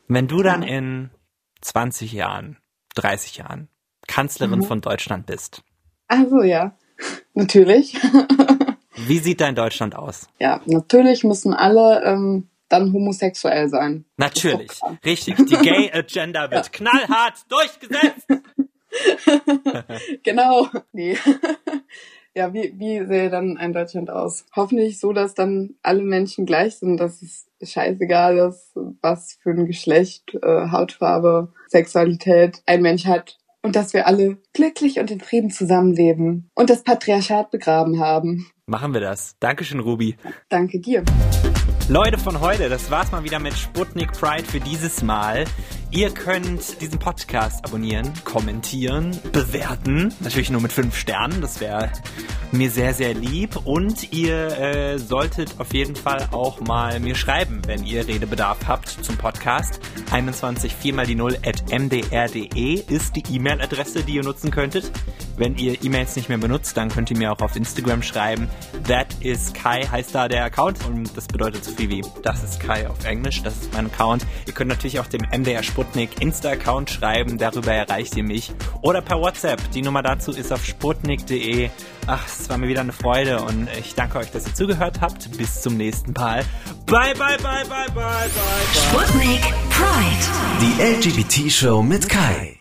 Wenn 0.08 0.28
du 0.28 0.42
dann 0.44 0.64
in 0.64 1.10
20 1.62 2.12
Jahren, 2.12 2.58
30 2.96 3.38
Jahren 3.38 3.68
Kanzlerin 4.08 4.60
Mhm. 4.60 4.64
von 4.64 4.82
Deutschland 4.82 5.26
bist, 5.26 5.64
Also 6.08 6.42
ja, 6.44 6.76
natürlich. 7.34 7.94
wie 9.08 9.20
sieht 9.20 9.42
dein 9.42 9.56
Deutschland 9.56 9.96
aus? 9.96 10.28
ja, 10.40 10.62
natürlich 10.66 11.24
müssen 11.24 11.54
alle 11.54 12.04
ähm, 12.04 12.50
dann 12.70 12.94
homosexuell 12.94 13.68
sein. 13.70 14.06
Natürlich, 14.18 14.72
richtig. 15.06 15.36
Die 15.38 15.56
Gay 15.58 15.92
Agenda 15.94 16.50
wird 16.52 16.72
knallhart 16.74 17.46
durchgesetzt. 17.50 18.28
Genau. 20.24 20.68
Nee. 20.92 21.18
ja, 22.34 22.54
wie, 22.54 22.74
wie 22.78 23.06
sähe 23.06 23.30
dann 23.30 23.58
ein 23.58 23.74
Deutschland 23.74 24.10
aus? 24.10 24.46
Hoffentlich 24.56 25.00
so, 25.00 25.14
dass 25.14 25.34
dann 25.34 25.76
alle 25.82 26.02
Menschen 26.04 26.46
gleich 26.46 26.76
sind, 26.78 26.98
dass 26.98 27.22
es 27.22 27.48
scheißegal 27.64 28.38
ist, 28.50 28.72
was 29.02 29.38
für 29.42 29.52
ein 29.52 29.66
Geschlecht, 29.66 30.34
äh, 30.36 30.70
Hautfarbe, 30.72 31.54
Sexualität 31.72 32.62
ein 32.66 32.82
Mensch 32.82 33.06
hat. 33.06 33.38
Und 33.64 33.76
dass 33.76 33.94
wir 33.94 34.08
alle 34.08 34.38
glücklich 34.54 35.00
und 35.00 35.12
in 35.12 35.22
Frieden 35.22 35.52
zusammenleben 35.52 36.50
und 36.56 36.72
das 36.72 36.84
Patriarchat 36.84 37.52
begraben 37.52 38.00
haben. 38.00 38.50
Machen 38.66 38.94
wir 38.94 39.02
das. 39.02 39.36
Dankeschön, 39.40 39.80
Ruby. 39.80 40.16
Danke 40.50 40.80
dir. 40.80 41.04
Leute 41.88 42.18
von 42.18 42.42
heute, 42.42 42.70
das 42.70 42.90
war's 42.90 43.12
mal 43.12 43.24
wieder 43.24 43.38
mit 43.40 43.54
Sputnik 43.54 44.14
Pride 44.14 44.46
für 44.46 44.60
dieses 44.60 45.04
Mal. 45.04 45.46
Ihr 45.94 46.10
könnt 46.10 46.80
diesen 46.80 47.00
Podcast 47.00 47.66
abonnieren, 47.66 48.14
kommentieren, 48.24 49.20
bewerten. 49.34 50.14
Natürlich 50.22 50.50
nur 50.50 50.62
mit 50.62 50.72
fünf 50.72 50.96
Sternen, 50.96 51.42
das 51.42 51.60
wäre 51.60 51.92
mir 52.54 52.70
sehr, 52.70 52.94
sehr 52.94 53.14
lieb. 53.14 53.58
Und 53.66 54.14
ihr 54.14 54.58
äh, 54.58 54.98
solltet 55.00 55.60
auf 55.60 55.74
jeden 55.74 55.98
Fall 55.98 56.30
auch 56.32 56.62
mal 56.62 57.02
mir 57.02 57.16
schreiben, 57.16 57.62
wenn 57.66 57.86
ihr 57.86 58.08
Redebedarf 58.08 58.60
habt 58.68 58.88
zum 58.88 59.18
Podcast. 59.18 59.82
21 60.12 60.74
4 60.74 60.94
mal 60.94 61.06
die 61.06 61.16
0 61.16 61.38
at 61.46 61.70
mdr.de 61.70 62.74
ist 62.88 63.16
die 63.18 63.24
E-Mail-Adresse, 63.36 64.04
die 64.04 64.16
ihr 64.16 64.24
nutzen 64.24 64.50
könntet. 64.50 64.92
Wenn 65.38 65.58
ihr 65.58 65.84
E-Mails 65.84 66.16
nicht 66.16 66.30
mehr 66.30 66.38
benutzt, 66.38 66.78
dann 66.78 66.90
könnt 66.90 67.10
ihr 67.10 67.18
mir 67.18 67.32
auch 67.32 67.42
auf 67.42 67.56
Instagram 67.56 68.04
schreiben. 68.04 68.48
That 68.88 69.08
is 69.22 69.54
Kai 69.54 69.82
heißt 69.84 70.14
da 70.14 70.28
der 70.28 70.44
Account 70.46 70.86
und 70.86 71.16
das 71.16 71.28
bedeutet 71.28 71.64
so 71.64 71.72
viel 71.72 71.90
wie 71.90 72.02
das 72.22 72.44
ist 72.44 72.60
Kai 72.60 72.88
auf 72.88 73.04
Englisch, 73.06 73.42
das 73.42 73.56
ist 73.56 73.74
mein 73.74 73.88
Account. 73.88 74.26
Ihr 74.46 74.54
könnt 74.54 74.70
natürlich 74.70 75.00
auch 75.00 75.08
dem 75.08 75.22
MDR 75.22 75.64
Sputnik 75.82 76.22
Insta-Account 76.22 76.92
schreiben, 76.92 77.40
darüber 77.40 77.74
erreicht 77.74 78.16
ihr 78.16 78.24
mich. 78.24 78.52
Oder 78.84 79.02
per 79.02 79.20
WhatsApp, 79.20 79.60
die 79.72 79.82
Nummer 79.82 80.04
dazu 80.04 80.32
ist 80.32 80.54
auf 80.54 80.64
sputnik.de. 80.64 81.72
Ach, 82.06 82.24
es 82.28 82.48
war 82.50 82.60
mir 82.60 82.68
wieder 82.68 82.82
eine 82.82 82.94
Freude 82.94 83.42
und 83.42 83.68
ich 83.80 83.96
danke 83.96 84.20
euch, 84.20 84.30
dass 84.30 84.46
ihr 84.46 84.54
zugehört 84.54 85.02
habt. 85.02 85.36
Bis 85.40 85.62
zum 85.62 85.78
nächsten 85.78 86.14
Mal. 86.14 86.46
Bye, 86.86 87.16
bye, 87.16 87.38
bye, 87.38 87.38
bye, 87.40 87.66
bye, 87.68 87.88
bye, 87.96 88.30
bye. 88.30 89.06
Sputnik 89.10 89.42
Pride. 89.72 90.28
Die 90.62 91.48
LGBT-Show 91.48 91.82
mit 91.82 92.08
Kai. 92.08 92.61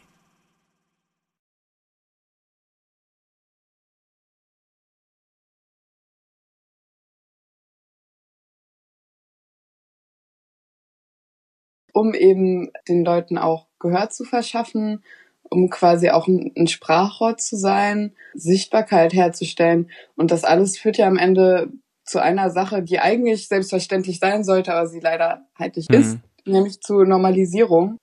Um 12.00 12.14
eben 12.14 12.70
den 12.88 13.04
Leuten 13.04 13.36
auch 13.38 13.66
Gehör 13.78 14.08
zu 14.10 14.24
verschaffen, 14.24 15.04
um 15.42 15.68
quasi 15.68 16.10
auch 16.10 16.26
ein, 16.28 16.66
Sprachrohr 16.66 17.36
zu 17.36 17.56
sein, 17.56 18.14
Sichtbarkeit 18.34 19.12
herzustellen. 19.12 19.90
Und 20.16 20.30
das 20.30 20.44
alles 20.44 20.78
führt 20.78 20.96
ja 20.96 21.06
am 21.06 21.18
Ende 21.18 21.70
zu 22.04 22.20
einer 22.20 22.50
Sache, 22.50 22.82
die 22.82 22.98
eigentlich 22.98 23.48
selbstverständlich 23.48 24.18
sein 24.18 24.44
sollte, 24.44 24.72
aber 24.74 24.86
sie 24.86 25.00
leider 25.00 25.46
halt 25.58 25.76
nicht 25.76 25.90
Mhm. 25.90 25.98
ist, 25.98 26.18
nämlich 26.46 26.80
zur 26.80 27.04
Normalisierung. 27.04 27.98